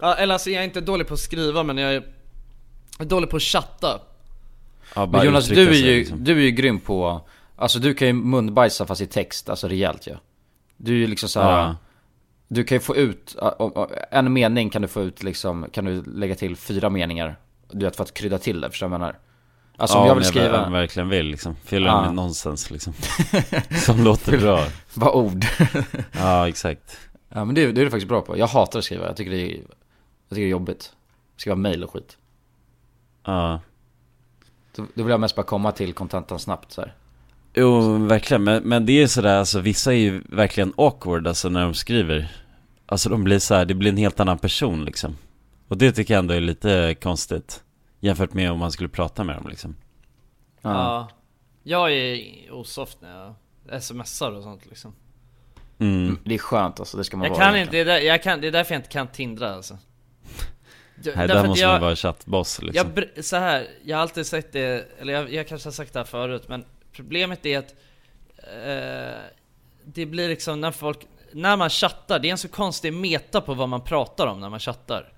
[0.00, 2.02] Eller alltså jag är inte dålig på att skriva men jag är,
[2.98, 4.00] jag är dålig på att chatta
[4.94, 6.24] Ja, bara Men Jonas, du är, sig, ju, liksom.
[6.24, 7.20] du är ju grym på,
[7.56, 10.10] alltså du kan ju munbajsa fast i text, alltså rejält ju.
[10.12, 10.18] Ja.
[10.76, 11.58] Du är ju liksom så här.
[11.58, 11.76] Ja.
[12.48, 13.36] Du kan ju få ut,
[14.10, 17.36] en mening kan du få ut liksom, kan du lägga till fyra meningar.
[17.70, 19.18] Du vet för att krydda till det, förstår du vad jag menar?
[19.76, 21.56] Alltså ja, om jag vill skriva, Jag verkligen vill liksom.
[21.64, 22.02] Fylla Ja.
[22.04, 22.92] med nonsens liksom.
[23.84, 24.66] Som låter bra.
[24.94, 25.44] bara ord.
[26.12, 26.98] Ja, exakt.
[27.28, 28.38] ja men det, det är du faktiskt bra på.
[28.38, 29.56] Jag hatar att skriva, jag tycker det är, jag
[30.28, 30.92] tycker det är jobbigt.
[31.36, 32.16] Skriva mail och skit.
[33.24, 33.60] Ja.
[34.76, 36.94] Då, då vill jag mest bara komma till kontentan snabbt så här.
[37.54, 38.44] Jo, verkligen.
[38.44, 42.32] Men, men det är sådär, alltså vissa är ju verkligen awkward alltså när de skriver.
[42.86, 45.16] Alltså de blir så här, det blir en helt annan person liksom.
[45.68, 47.62] Och det tycker jag ändå är lite konstigt.
[48.00, 49.76] Jämfört med om man skulle prata med dem liksom.
[50.62, 51.08] Ja
[51.62, 53.34] Jag är osoft när
[53.68, 54.94] jag smsar och sånt liksom
[55.78, 56.18] Mm.
[56.24, 58.22] Det är skönt alltså, det ska man Jag vara kan inte, det är, där, jag
[58.22, 59.78] kan, det är därför jag inte kan tindra alltså
[61.02, 62.90] Jag- Nej, där måste jag, man vara chattboss liksom.
[63.14, 65.98] Jag, så här, jag har alltid sagt det, eller jag, jag kanske har sagt det
[65.98, 66.64] här förut, men
[66.94, 67.74] problemet är att
[68.38, 69.20] eh,
[69.84, 70.98] det blir liksom när folk,
[71.32, 74.50] när man chattar, det är en så konstig meta på vad man pratar om när
[74.50, 75.12] man chattar.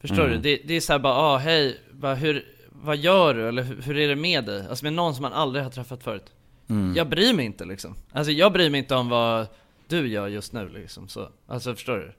[0.00, 0.30] Förstår Mm.
[0.30, 0.38] du?
[0.38, 3.48] Det, det är såhär bara, ah hej, bara, hur, vad gör du?
[3.48, 4.66] Eller hur, hur är det med dig?
[4.68, 6.32] Alltså med någon som man aldrig har träffat förut.
[6.68, 6.94] Mm.
[6.96, 7.96] Jag bryr mig inte liksom.
[8.12, 9.46] Alltså jag bryr mig inte om vad
[9.88, 11.08] du gör just nu liksom.
[11.08, 12.12] Så, alltså förstår du?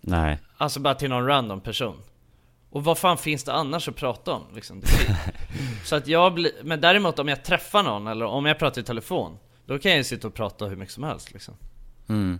[0.00, 0.38] Nej.
[0.56, 1.96] Alltså bara till någon random person.
[2.70, 4.80] Och vad fan finns det annars att prata om liksom?
[4.80, 4.86] Det-
[5.84, 8.84] Så att jag blir, men däremot om jag träffar någon eller om jag pratar i
[8.84, 11.54] telefon Då kan jag ju sitta och prata hur mycket som helst liksom
[12.08, 12.38] Mm.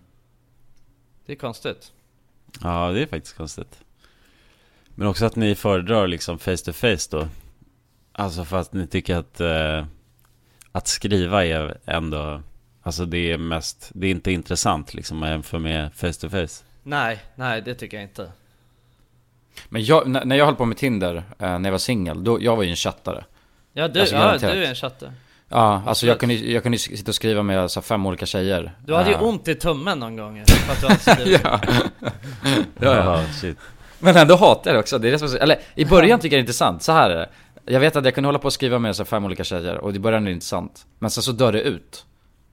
[1.27, 1.93] Det är konstigt
[2.61, 3.85] Ja, det är faktiskt konstigt.
[4.95, 7.29] Men också att ni föredrar liksom face to face då.
[8.13, 9.87] Alltså för att ni tycker att eh,
[10.73, 12.43] att skriva är ändå,
[12.83, 16.65] alltså det är mest, det är inte intressant liksom jämför med face to face.
[16.83, 18.33] Nej, nej det tycker jag inte
[19.69, 22.43] Men jag, när när jag höll på med Tinder, eh, när jag var singel, då,
[22.43, 23.25] jag var ju en chattare.
[23.73, 25.13] Ja du, Alltså, ja, du är en chatte
[25.49, 28.73] Ja, alltså jag kunde, jag kunde sitta och skriva med så här, fem olika tjejer.
[28.87, 31.61] Du hade ju Eh, ont i tummen någon gång för att du hade skrivit ja.
[32.81, 33.25] ja, ja.
[33.41, 33.59] shit.
[33.99, 36.39] Men ändå hatar jag det också, det är det som eller i början tycker jag
[36.39, 37.29] det är intressant, så här är det.
[37.65, 39.79] Jag vet att jag kunde hålla på och skriva med så här, fem olika tjejer,
[39.79, 40.87] och i början är det intressant.
[40.99, 42.05] Men sen så dör det ut.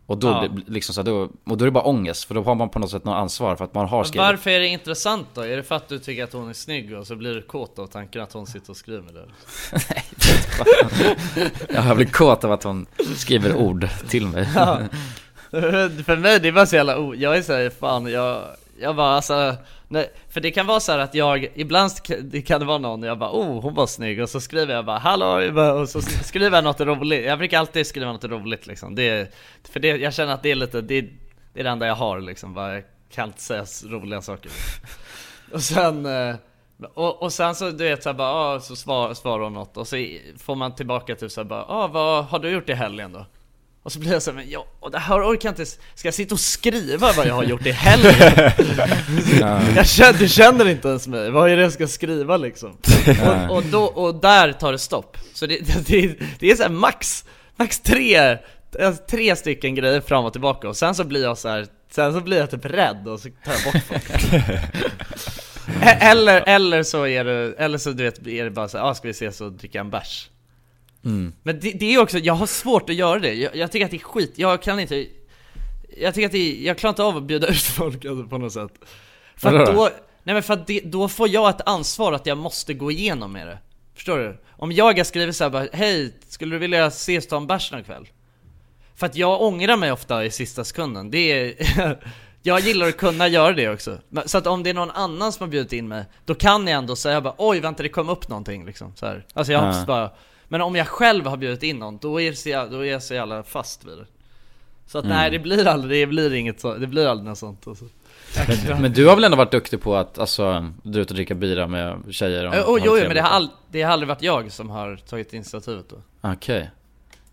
[0.10, 0.48] Och då, Ja.
[0.68, 2.80] liksom så här, då, och då är det bara ångest, för då har man på
[2.80, 4.28] något sätt något ansvar för att man har Men skrivit.
[4.28, 5.42] Varför är det intressant då?
[5.42, 7.80] Är det för att du tycker att hon är snygg och så blir du kåt
[7.80, 9.24] av tanken att hon sitter och skriver med dig?
[11.70, 12.86] Ja, jag blir kåt av att hon
[13.16, 14.50] skriver ord till mig.
[14.56, 14.80] Ja.
[16.06, 17.16] För mig det är bara så jävla o...
[17.16, 18.42] jag är såhär fan jag,
[18.82, 19.56] jag bara alltså
[19.90, 21.92] nej, För det kan vara så här att jag, ibland
[22.46, 24.98] kan det vara någon jag bara oh hon var snygg och så skriver jag bara
[24.98, 27.26] hallå och så skriver jag något roligt.
[27.26, 28.96] Jag brukar alltid skriva något roligt liksom.
[28.96, 29.34] Det,
[29.64, 31.02] För det, jag känner att det är lite, det,
[31.54, 32.54] det är det enda jag har liksom.
[32.54, 34.52] Bara, jag kan inte säga roliga saker.
[35.54, 36.36] Och sen eh,
[36.94, 39.88] och, och sen så du vet såhär bara, ah, så svar, svarar hon något och
[39.88, 39.96] så
[40.38, 43.26] får man tillbaka typ såhär bara, ah, vad har du gjort i helgen då?
[43.84, 46.14] Och så blir jag såhär, men jag, och det här orkar jag inte, ska jag
[46.14, 48.14] sitta och skriva vad jag har gjort i helgen?
[49.76, 52.70] jag känner, du känner inte ens mig, vad är det jag ska skriva liksom?
[53.50, 55.58] och, och, då, och där tar det stopp, så det,
[55.88, 57.26] det, det är såhär max,
[57.56, 58.38] max tre,
[58.80, 61.68] alltså tre stycken grejer fram och tillbaka och sen så blir jag så här.
[61.92, 64.34] Sen så blir jag typ rädd och så tar jag bort folk
[65.84, 68.94] Eller, eller så är det, eller så du vet, är det bara så här, ah,
[68.94, 70.30] ska vi ses och dricka en bärs?
[71.06, 71.34] Mm.
[71.44, 73.92] Men det, det är också, jag har svårt att göra det, jag, jag tycker att
[73.92, 75.08] det är skit, jag kan inte
[75.98, 78.54] Jag tycker att det, jag klarar inte av att bjuda ut folk alltså, på något
[78.54, 78.72] sätt
[79.36, 79.90] För att då?
[80.24, 83.32] nej men för att det, då får jag ett ansvar att jag måste gå igenom
[83.32, 83.58] med det
[83.96, 84.38] Förstår du?
[84.52, 87.84] Om jag har skrivit såhär bara, hej, skulle du vilja ses ta en bärs någon
[87.84, 88.08] kväll?
[88.96, 91.98] För att jag ångrar mig ofta i sista sekunden, det är
[92.42, 95.44] Jag gillar att kunna göra det också Så att om det är någon annan som
[95.44, 98.30] har bjudit in mig Då kan jag ändå säga bara oj vänta det kom upp
[98.30, 99.26] någonting liksom så här.
[99.34, 99.66] Alltså jag Ja.
[99.68, 100.12] hoppas bara
[100.50, 103.14] Men om jag själv har bjudit in någon, då är, så, då är jag så
[103.14, 104.06] jävla fast vid det.
[104.88, 105.18] Så att Mm.
[105.18, 107.86] nej det blir aldrig, det blir inget så, det blir aldrig något sånt alltså.
[108.68, 111.36] Men, men du har väl ändå varit duktig på att, alltså, dra ut och dricka
[111.36, 112.46] bira med tjejer?
[112.48, 114.96] och- Oh, jo, jo, men det har, all, det har aldrig varit jag som har
[114.96, 115.96] tagit initiativet då.
[116.22, 116.70] Okej.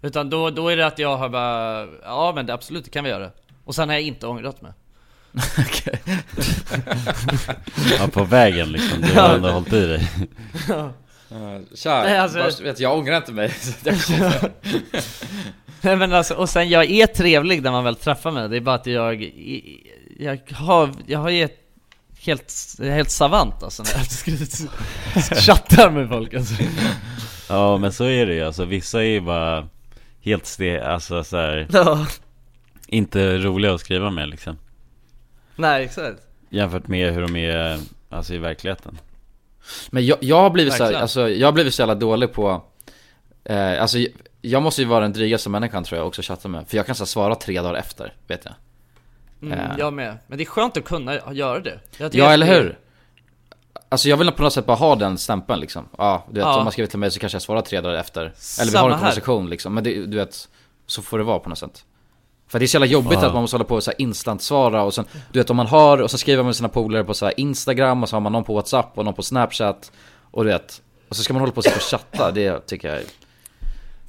[0.02, 3.04] Utan då, då är det att jag har bara, ja men det, absolut det kan
[3.04, 3.30] vi göra.
[3.64, 4.72] Och sen har jag inte ångrat mig.
[7.98, 10.08] Ja, på vägen liksom, du har ändå hållit i dig
[11.74, 13.54] Tja, Nej, alltså- bara, vet, jag ångrar inte mig.
[15.80, 18.60] Nej men alltså, och sen jag är trevlig när man väl träffar mig, det är
[18.60, 19.22] bara att jag,
[20.18, 21.48] jag har, jag har ju
[22.20, 26.54] helt, helt savant alltså när jag chattar med folk alltså.
[27.48, 29.68] Ja men så är det ju, alltså vissa är ju bara
[30.20, 32.06] helt ste, alltså så här, Ja.
[32.86, 34.58] inte roliga att skriva med liksom.
[35.56, 36.18] Nej exakt.
[36.50, 38.98] Jämfört med hur de är, alltså i verkligheten
[39.90, 41.02] Men jag, jag har blivit så här, Verkligen.
[41.02, 42.62] alltså jag har blivit så jävla dålig på
[43.44, 43.98] eh, Alltså
[44.40, 46.86] jag- måste ju vara den drygaste människan tror jag också att chatta med För jag
[46.86, 48.54] kan så här, svara tre dagar efter, vet jag
[49.42, 49.76] mm, Eh.
[49.78, 52.78] Jag med, men det är skönt att kunna göra det Ja eller det- hur?
[53.88, 56.56] Alltså jag vill på något sätt bara ha den stämpeln liksom Ja, du vet Ja.
[56.58, 58.78] om man skriver till mig så kanske jag svarar tre dagar efter Eller vi Samma
[58.82, 58.98] har en här.
[59.00, 60.48] konversation liksom, men det, du vet
[60.86, 61.84] Så får det vara på något sätt
[62.48, 63.26] För det är så jävla jobbigt Ja.
[63.26, 65.56] att man måste hålla på och så här instant svara och sen Du vet om
[65.56, 68.16] man har, och så skriver man med sina polare på så här Instagram och så
[68.16, 69.92] har man någon på Whatsapp och någon på Snapchat
[70.30, 72.96] Och du vet Och så ska man hålla på och och chatta, det tycker jag
[72.96, 73.04] är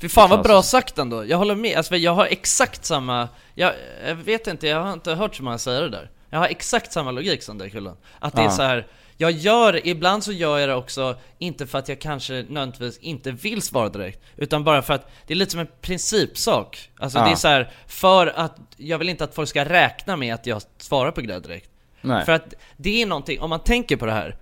[0.01, 3.73] Fy fan vad bra sagt ändå, jag håller med, alltså jag har exakt samma, jag,
[4.07, 6.09] jag vet inte, jag har inte hört så många säga det där.
[6.29, 7.95] Jag har exakt samma logik som dig Kullen.
[8.19, 8.87] Att det är så här.
[9.17, 13.31] Jag gör, ibland så gör jag det också, inte för att jag kanske nödvändigtvis inte
[13.31, 17.25] vill svara direkt Utan bara för att det är lite som en principsak Alltså Ja.
[17.25, 20.45] det är så här, för att jag vill inte att folk ska räkna med att
[20.45, 21.69] jag svarar på grejer direkt
[22.01, 22.25] Nej.
[22.25, 24.35] För att det är någonting, om man tänker på det här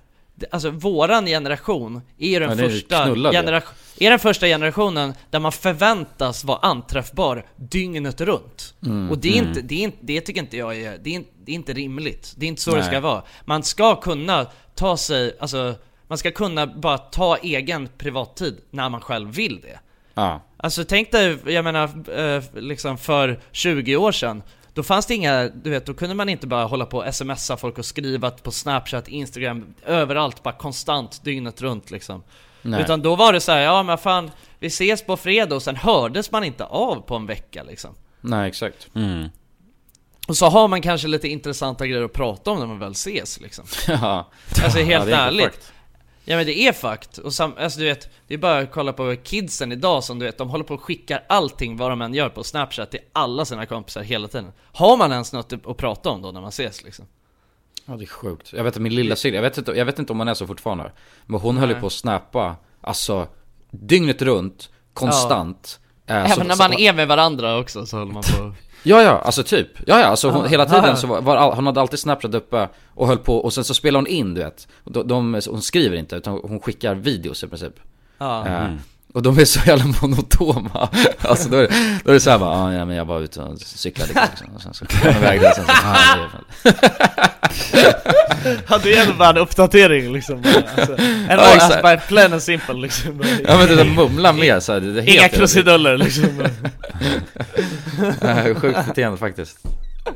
[0.52, 3.68] Alltså våran generation är ju den Ja, det första generation
[4.00, 8.74] är den första generationen där man förväntas vara anträffbar dygnet runt.
[8.86, 11.14] Mm, och det är inte, det är inte, det tycker inte jag är, det är,
[11.14, 12.34] inte- det är inte rimligt.
[12.38, 12.88] Det är inte så det Nej.
[12.88, 13.24] ska vara.
[13.46, 15.76] Man ska kunna ta sig, alltså,
[16.08, 19.80] man ska kunna bara ta egen privattid när man själv vill det.
[20.14, 21.84] Ja, Alltså tänk dig, jag menar,
[22.20, 24.44] eh, liksom för 20 år sedan
[24.76, 27.58] då fanns det inga, du vet, då kunde man inte bara hålla på och smsa
[27.58, 32.24] folk och skriva på snapchat, instagram, överallt, bara konstant, dygnet runt liksom
[32.62, 32.82] nej.
[32.82, 35.76] Utan då var det så här, ja men fan, vi ses på fredag och sen
[35.76, 39.30] hördes man inte av på en vecka liksom nej exakt mm.
[40.28, 43.40] Och så har man kanske lite intressanta grejer att prata om när man väl ses
[43.40, 44.32] liksom Ja,
[44.64, 45.75] Alltså helt Ja, det är inte ärligt fucked.
[46.28, 48.94] Ja men det är fakt, och sam, alltså du vet, det är bara att kolla
[48.94, 52.14] på kidsen idag som du vet, de håller på och skickar allting vad de än
[52.14, 56.10] gör på snapchat till alla sina kompisar hela tiden Har man ens något att prata
[56.10, 57.06] om då när man ses liksom?
[57.86, 58.54] Ja det är sjukt.
[58.54, 60.34] Jag vet att min lilla syrra, jag vet inte, jag vet inte om man är
[60.34, 60.92] så fortfarande.
[61.26, 61.82] Men hon höll ju Nej.
[61.82, 63.28] på att snappa, alltså
[63.72, 65.80] dygnet runt, konstant.
[66.08, 68.54] Eh, Även så- när så- man är med varandra också så håller man på
[68.86, 69.68] Ja ja, alltså typ.
[69.88, 70.48] Ja ja, alltså hon, Ah.
[70.48, 70.96] hela tiden Ah.
[70.96, 73.74] så var, var all, hon hade alltid snapchat uppe och höll på och sen så
[73.74, 74.68] spelar hon in du vet.
[74.84, 77.74] De, de, hon skriver inte utan hon skickar videos i princip.
[78.18, 78.78] Ja, Eh, Mm.
[79.16, 80.90] Och de är så jävla monotoma.
[81.22, 83.42] Alltså då är, det- då är det såhär bara, ah, ja men jag var ute
[83.42, 84.56] och cyklade liksom.
[84.56, 86.16] Och sen så kom hon iväg där och sen så, ah,
[86.64, 90.44] det är Hade ju ändå bara en uppdatering liksom
[90.78, 91.82] alltså, En Ja, ja, exakt.
[91.82, 94.94] bara plain and simple liksom Ja men det där mumlar med så här, det är
[94.94, 96.44] helt Inga krusiduller liksom
[98.56, 99.58] Sjukt beteende faktiskt.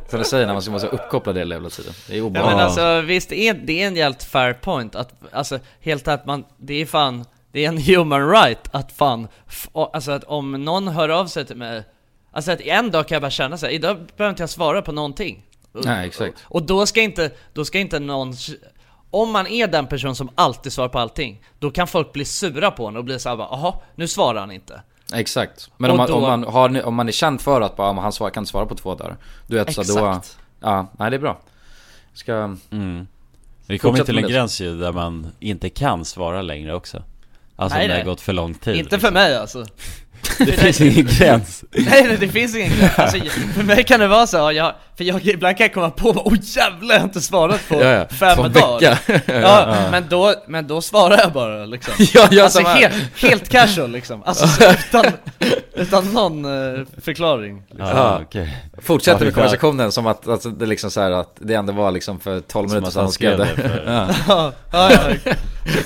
[0.09, 1.93] Som du säger när man ska vara så uppkopplad hela jävla tiden.
[2.07, 2.55] Det är Ja obehagligt.
[2.57, 6.25] men alltså visst, det är, det är en jävligt fair point att, alltså helt att
[6.25, 9.27] man, det är fan, det är en human right att fan,
[9.73, 11.83] alltså att om någon hör av sig till mig,
[12.31, 14.81] alltså att en dag kan jag bara känna så här, idag behöver inte jag svara
[14.81, 15.45] på någonting.
[15.71, 16.37] Och- Nej, exakt.
[16.45, 18.33] Och, och då ska inte, då ska inte någon,
[19.11, 22.71] om man är den person som alltid svarar på allting, då kan folk bli sura
[22.71, 24.81] på en och bli såhär bara, aha, nu svarar han inte.
[25.13, 25.71] Exakt.
[25.77, 28.11] Men om man, då- om, man har, om man är känd för att bara, han
[28.11, 29.17] svar, kan inte svara på två dagar.
[29.47, 30.37] Du vet så då, Exakt.
[30.59, 31.39] ja, nej det är bra.
[32.13, 32.33] Ska,
[32.71, 33.07] Mm.
[33.65, 37.03] Vi kommer till en gräns ju där man inte kan svara längre också
[37.59, 38.03] Alltså Nej, när det nej.
[38.07, 39.65] har gått för lång tid Inte för mig alltså.
[40.37, 42.93] Det finns ingen gräns Nej, nej det finns ingen gräns.
[42.99, 43.19] Alltså,
[43.55, 46.09] för mig kan det vara så, ja, jag, för jag ibland kan jag komma på
[46.25, 48.05] åh jävlar jag har inte svarat på Ja, ja.
[48.07, 48.97] fem På en dagar.
[49.07, 49.87] ja, Ja.
[49.91, 51.93] Men, då, men då svarar jag bara liksom.
[52.13, 54.23] Ja, jag alltså helt, helt casual liksom.
[54.23, 55.05] Alltså så, utan,
[55.75, 57.63] utan någon eh, förklaring.
[57.69, 57.87] Liksom.
[57.87, 58.57] Ja, okej.
[58.81, 61.91] Fortsätter med konversationen som att, alltså, det är liksom så här att det ändå var
[61.91, 63.61] liksom för 12 Som minuter sedan han skrev det det.
[63.61, 64.09] för- Ja.
[64.27, 65.11] Ja, ja,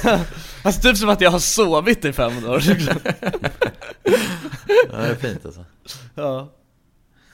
[0.04, 0.18] ja.
[0.64, 2.96] Alltså typ som att jag har sovit i fem dagar liksom.
[4.92, 5.66] Ja, det är fint alltså.
[6.16, 6.50] Ja.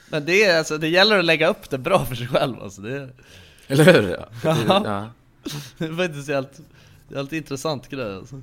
[0.09, 2.81] Men det är alltså, det gäller att lägga upp det bra för sig själv alltså.
[2.81, 3.09] Det är...
[3.67, 4.09] Eller hur?
[4.43, 4.55] Ja.
[4.67, 4.81] Ja.
[4.85, 5.09] Ja.
[5.77, 6.59] Det var inte så jävligt,
[7.09, 8.41] jävligt intressant grej alltså.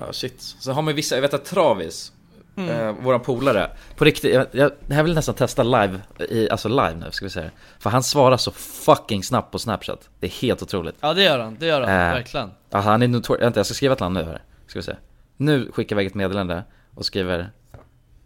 [0.00, 0.40] Ja shit.
[0.40, 2.12] Så har man vissa, jag vet att Travis,
[2.56, 2.70] Mm.
[2.70, 6.50] eh, våran polare, på riktigt, jag, jag, det här vill jag nästan testa live, i,
[6.50, 7.50] alltså live nu ska vi säga.
[7.78, 10.08] För han svarar så fucking snabbt på snapchat.
[10.20, 10.94] Det är helt otroligt.
[11.00, 12.50] Ja det gör han, det gör han, Eh, verkligen.
[12.70, 14.42] Ja, han är notorisk, vänta jag ska skriva till honom nu här.
[14.66, 14.96] Ska vi se.
[15.36, 16.64] Nu skickar jag iväg ett meddelande
[16.94, 17.50] och skriver,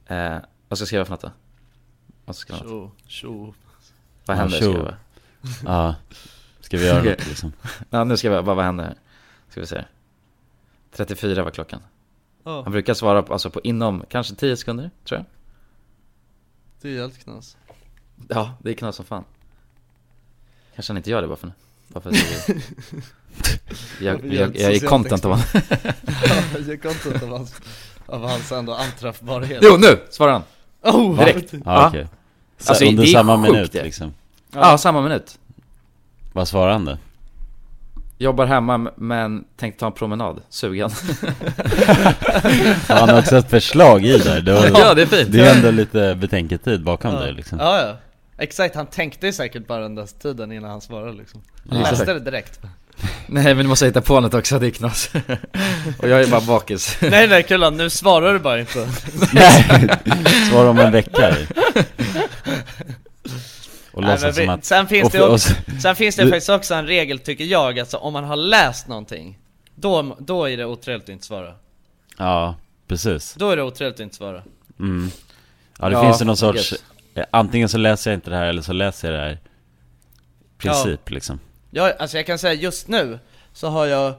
[0.07, 0.37] eh,
[0.69, 1.31] vad ska jag skriva för något då?
[2.25, 2.71] Vad ska jag skriva?
[2.73, 3.55] Tjo, tjo.
[4.27, 4.59] Vad Ja, händer?
[4.59, 4.73] tjo.
[4.73, 4.95] Ska jag
[5.65, 5.95] Ja,
[6.61, 7.53] ska vi göra något liksom?
[7.91, 8.95] Ja nu ska jag bara, vad händer?
[9.49, 9.85] Ska vi se.
[10.93, 11.81] 34 var klockan.
[12.45, 12.63] Ja.
[12.63, 15.27] Han brukar svara på, alltså på inom kanske 10 sekunder, tror jag.
[16.81, 17.57] Det är helt knas.
[18.29, 19.25] Ja, det är knas som fan.
[20.75, 21.53] Kanske han inte gör det bara för nu.
[21.89, 22.17] Bara för att
[24.01, 25.47] jag, jag, jag, jag, är content av honom.
[26.07, 27.55] Ja, jag är content av hans,
[28.07, 29.59] av hans ändå anträffbarhet.
[29.63, 30.43] Jo, nu svarar han!
[30.95, 31.53] Oh, Direkt.
[31.65, 32.07] Ja, okej.
[32.59, 33.83] Så Alltså, under det är samma sjukt minut det.
[33.83, 34.15] liksom
[34.55, 35.39] Ja, samma minut.
[36.33, 36.99] Vad svarar han då?
[38.19, 40.91] Jobbar hemma men tänkte ta en promenad, sugen.
[42.89, 45.33] Han har också ett förslag i där, det, var, Ja, det är fint.
[45.33, 47.21] det är ändå lite betänketid bakom ja.
[47.21, 47.97] det liksom Ja, ja.
[48.39, 51.43] Exakt, han tänkte ju säkert bara den där tiden innan han svarade liksom.
[51.71, 51.91] Han Ja.
[51.91, 52.61] läste det direkt.
[53.27, 55.11] Nej men du måste hitta på något också, det är knas.
[55.99, 56.99] och jag är bara bakis.
[57.01, 58.89] nej nej Kullan, nu svarar du bara inte.
[59.33, 59.89] Nej,
[60.51, 61.37] svara om en vecka
[63.93, 65.97] Och Nej, låtsas men vi, som att sen finns och det och också, så- sen
[65.97, 69.39] finns det Du- faktiskt också en regel tycker jag, alltså om man har läst någonting
[69.75, 71.55] Då, då är det otrevligt att inte svara
[72.19, 72.55] Ja,
[72.89, 74.43] precis Då är det otrevligt att inte svara
[74.81, 75.11] mm.
[75.79, 76.75] Ja det Ja, finns ju någon sorts
[77.15, 79.39] eh, Antingen så läser jag inte det här eller så läser jag det här
[80.59, 81.41] Princip liksom
[81.75, 83.19] jag, Alltså jag kan säga just nu
[83.53, 84.15] så har jag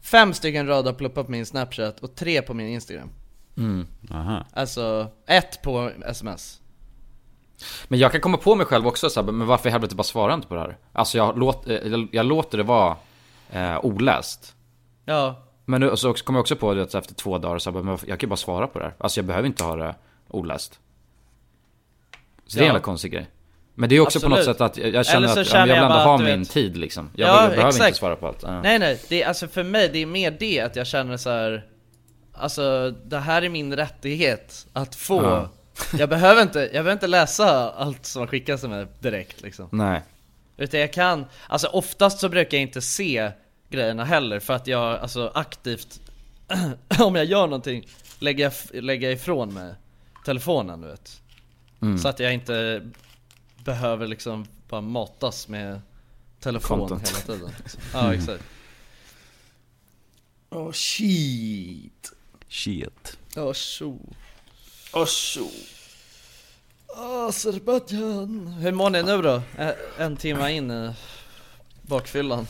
[0.00, 3.10] fem stycken radarpluppar på min snapchat och tre på min instagram
[3.56, 3.86] Mm.
[4.10, 4.44] Aha.
[4.52, 6.60] Alltså, ett på sms
[7.88, 10.02] Men jag kan komma på mig själv också så här, men varför i helvete bara
[10.02, 10.76] svarar inte på det här?
[10.92, 12.96] Alltså jag, låt, eh, jag, jag låter det vara
[13.50, 14.54] eh, oläst.
[15.04, 17.70] Ja, Men nu, så också- kom jag också på det att efter två dagar så
[17.72, 18.94] här, men jag kan ju bara svara på det här.
[18.98, 19.94] Alltså jag behöver inte ha det
[20.28, 20.80] oläst.
[22.46, 22.68] Så det är en Ja.
[22.68, 23.26] jävla konstig grej.
[23.78, 24.56] Men det är också på något Absolut.
[24.58, 27.10] sätt att jag, känner att känner jag jag vill ändå ha min vet- tid liksom.
[27.16, 27.88] Jag, Ja, vill, jag behöver exakt.
[27.88, 28.42] inte svara på allt.
[28.42, 28.62] Ja.
[28.62, 31.30] Nej nej, det är, alltså för mig, det är mer det att jag känner så
[31.30, 31.66] här.
[32.32, 35.48] Alltså, det här är min rättighet att få Ja.
[35.98, 40.02] Jag behöver inte, jag behöver inte läsa allt som skickas till mig direkt liksom Nej.
[40.56, 43.30] Utan jag kan, alltså oftast så brukar jag inte se
[43.70, 46.00] grejerna heller för att jag alltså aktivt
[46.98, 49.74] Om jag gör någonting lägger jag, lägger ifrån mig
[50.24, 51.20] telefonen du vet
[51.82, 51.98] Mm.
[51.98, 52.82] Så att jag inte
[53.68, 55.80] behöver liksom bara matas med
[56.40, 57.08] telefon Content.
[57.08, 57.52] hela tiden.
[57.62, 57.80] Liksom.
[57.92, 58.44] Ja exakt.
[60.50, 62.12] Oh shit.
[62.48, 63.18] Shit.
[63.36, 63.98] Oh tjo.
[64.92, 65.48] Oh tjo.
[66.96, 69.42] Azerbajdzjan Hur mår ni nu då?
[69.58, 70.92] Ä- En timme in i
[71.82, 72.46] bakfyllan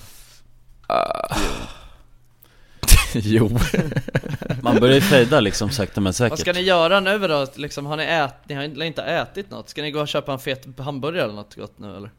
[3.23, 3.59] jo.
[4.63, 7.47] Man börjar ju fejda liksom sakta men säkert Vad ska ni göra nu då?
[7.55, 9.69] Liksom, har ni ät, ni har inte ätit något?
[9.69, 12.11] Ska ni gå och köpa en fet hamburgare eller något gott nu eller?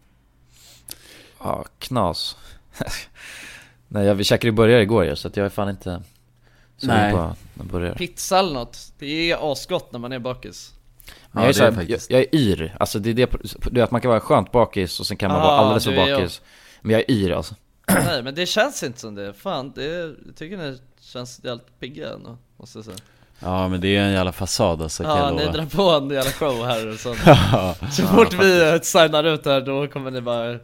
[1.39, 2.37] Ja, knas.
[3.87, 6.01] Nej, jag, vi käkade ju burgare igår ju, så att jag är fan inte
[6.77, 7.11] sugen Nej.
[7.13, 7.95] på en burgare.
[7.95, 8.77] Pizza eller något?
[8.99, 10.73] Det är asgott när man är bakis
[11.05, 13.13] Men Ja, jag, är det så är här, jag, jag är yr, alltså det är
[13.13, 13.31] det,
[13.71, 15.91] du vet man kan vara skönt bakis och sen kan man Ah, vara alldeles för
[15.91, 16.19] är jag.
[16.19, 16.41] bakis
[16.81, 17.55] Men jag är yr alltså
[18.05, 22.13] Nej men det känns inte som det, fan det, jag tycker ni känns jävligt pigga
[22.13, 22.97] ändå, måste jag säga.
[23.39, 25.57] Ja men det är en jävla fasad alltså kan Ja, jag ni lova.
[25.57, 27.75] drar på en jävla show här och så, Ja.
[27.91, 30.59] så fort vi eh, signar ut här då kommer ni bara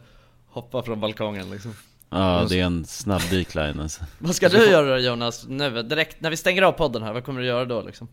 [0.48, 1.74] hoppa från balkongen liksom.
[2.10, 4.04] Ja det är en snabb decline alltså.
[4.18, 5.82] Vad ska du göra då Jonas nu?
[5.82, 8.08] Direkt när vi stänger av podden här, vad kommer du göra då liksom?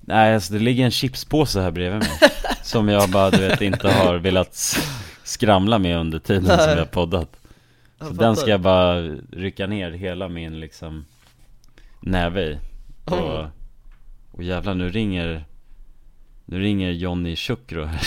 [0.00, 2.10] Nej alltså det ligger en chipspåse här bredvid mig
[2.62, 4.78] Som jag bara du vet inte har velat s-
[5.24, 7.36] skramla med under tiden som vi har poddat
[8.00, 9.00] Så den ska jag bara
[9.32, 11.04] rycka ner hela min liksom
[12.00, 12.58] näve i.
[13.04, 13.44] Och,
[14.30, 15.44] och jävlar nu ringer
[16.44, 18.00] Nu ringer Johnny Chukro här.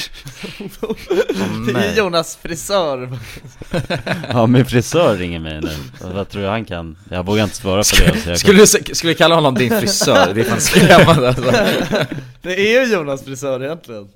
[1.73, 3.09] Det är Jonas frisör.
[4.29, 5.71] Ja min frisör ringer mig nu,
[6.13, 6.97] vad tror jag han kan?
[7.09, 9.79] Jag vågar inte svara på det så jag Skulle du, skulle vi kalla honom din
[9.79, 10.33] frisör?
[10.33, 11.51] Det är fan skrämmande alltså.
[12.41, 14.09] Det är ju Jonas frisör egentligen.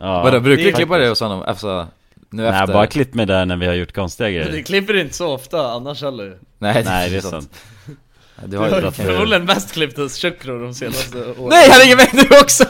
[0.00, 1.42] Ja, Vadå, brukar du klippa dig hos honom?
[1.42, 1.86] Alltså,
[2.36, 2.72] nu Nej efter?
[2.72, 5.72] bara klippt mig där när vi har gjort konstiga grejer du klipper inte så ofta
[5.72, 7.60] annars heller Nej, Nej det är sant
[8.42, 11.80] Du Du har har ju förmodligen mest klippt hos Chukro de senaste åren Nej, han
[11.80, 12.64] ringer mig nu också!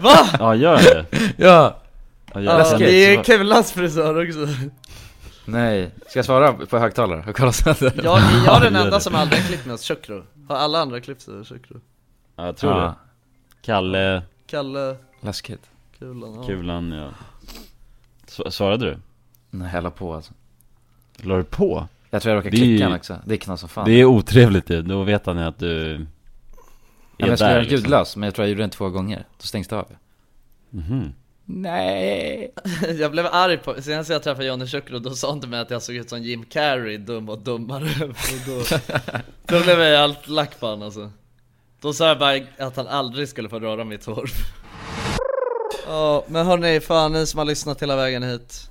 [0.00, 0.28] Va?
[0.38, 1.04] Ja gör det?
[1.10, 1.26] Ja!
[1.36, 1.80] Ja,
[2.34, 2.78] Ja, jävlar.
[2.78, 4.54] det är Kulans frisör också
[5.44, 7.24] Nej, ska jag svara på högtalare?
[7.28, 8.12] Och kolla så Jag, jag
[8.56, 9.00] är den gör enda det.
[9.00, 11.80] som aldrig har klippt mig hos Chukro Har alla andra klippt sig hos Chukro?
[12.36, 12.78] Ja jag tror Ja.
[12.86, 12.94] det
[13.66, 15.60] Kalle, Kalle, Läskigt
[15.98, 16.46] Kulan, ja.
[16.46, 17.08] Kulan ja
[18.50, 18.98] Svarade du?
[19.50, 20.32] Nej, hälla på alltså.
[21.16, 21.88] La du på?
[22.10, 23.84] Jag tror jag Det ju- klicka han också, det är knas som fan.
[23.84, 25.98] Det är otrevligt ju, då vet han ju att du ja, är
[27.18, 29.24] men Jag skulle göra den ljudlös, men jag tror jag gjorde den två gånger.
[29.40, 29.86] Då stängs det av
[30.70, 31.12] Mhm.
[31.44, 32.52] Nej.
[32.98, 35.70] Jag blev arg på, senast jag träffade Johnny Chukro då sa han till mig att
[35.70, 38.04] jag såg ut som Jim Carrey, dum och dummare.
[38.08, 38.14] Och
[38.46, 38.62] då,
[39.58, 41.10] då blev jag allt lack på honom alltså.
[41.80, 44.30] Då sa jag bara att han aldrig skulle få röra mitt hår.
[45.86, 48.70] Ja, men hörni, fan ni som har lyssnat hela vägen hit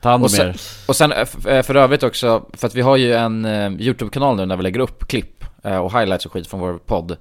[0.00, 0.60] Ta hand om och sen, er.
[0.86, 4.36] och sen eh, eh, för övrigt också, för att vi har ju en eh, YouTube-kanal
[4.36, 7.16] nu när vi lägger upp klipp och highlights och skit från vår podd.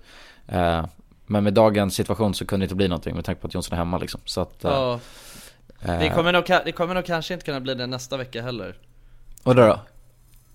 [1.26, 3.74] Men med dagens situation så kunde det inte bli någonting med tanke på att Jonsson
[3.74, 5.00] är hemma liksom, så att Ja,
[5.82, 8.76] eh, det kommer, nog, det kommer nog kanske inte kunna bli det nästa vecka heller.
[9.44, 9.66] Och då?
[9.68, 9.80] Då?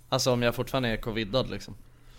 [0.08, 1.74] Alltså om jag fortfarande är covidad liksom.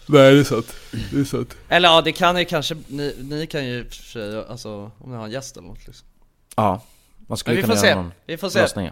[0.06, 0.76] Nej det är sant,
[1.12, 1.56] det är sant.
[1.70, 5.18] Eller ja, det kan ju kanske, ni, ni kan ju för sig, alltså om ni
[5.18, 6.08] har en gäst eller något liksom.
[6.56, 6.82] Ja,
[7.28, 8.02] man skulle Men vi kunna får göra se.
[8.02, 8.62] någon Vi får se.
[8.62, 8.92] lösning.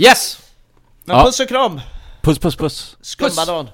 [0.00, 0.38] Yes!
[1.04, 1.24] Men Ja.
[1.24, 1.80] puss och kram!
[2.22, 3.68] Puss puss puss Skumbadan!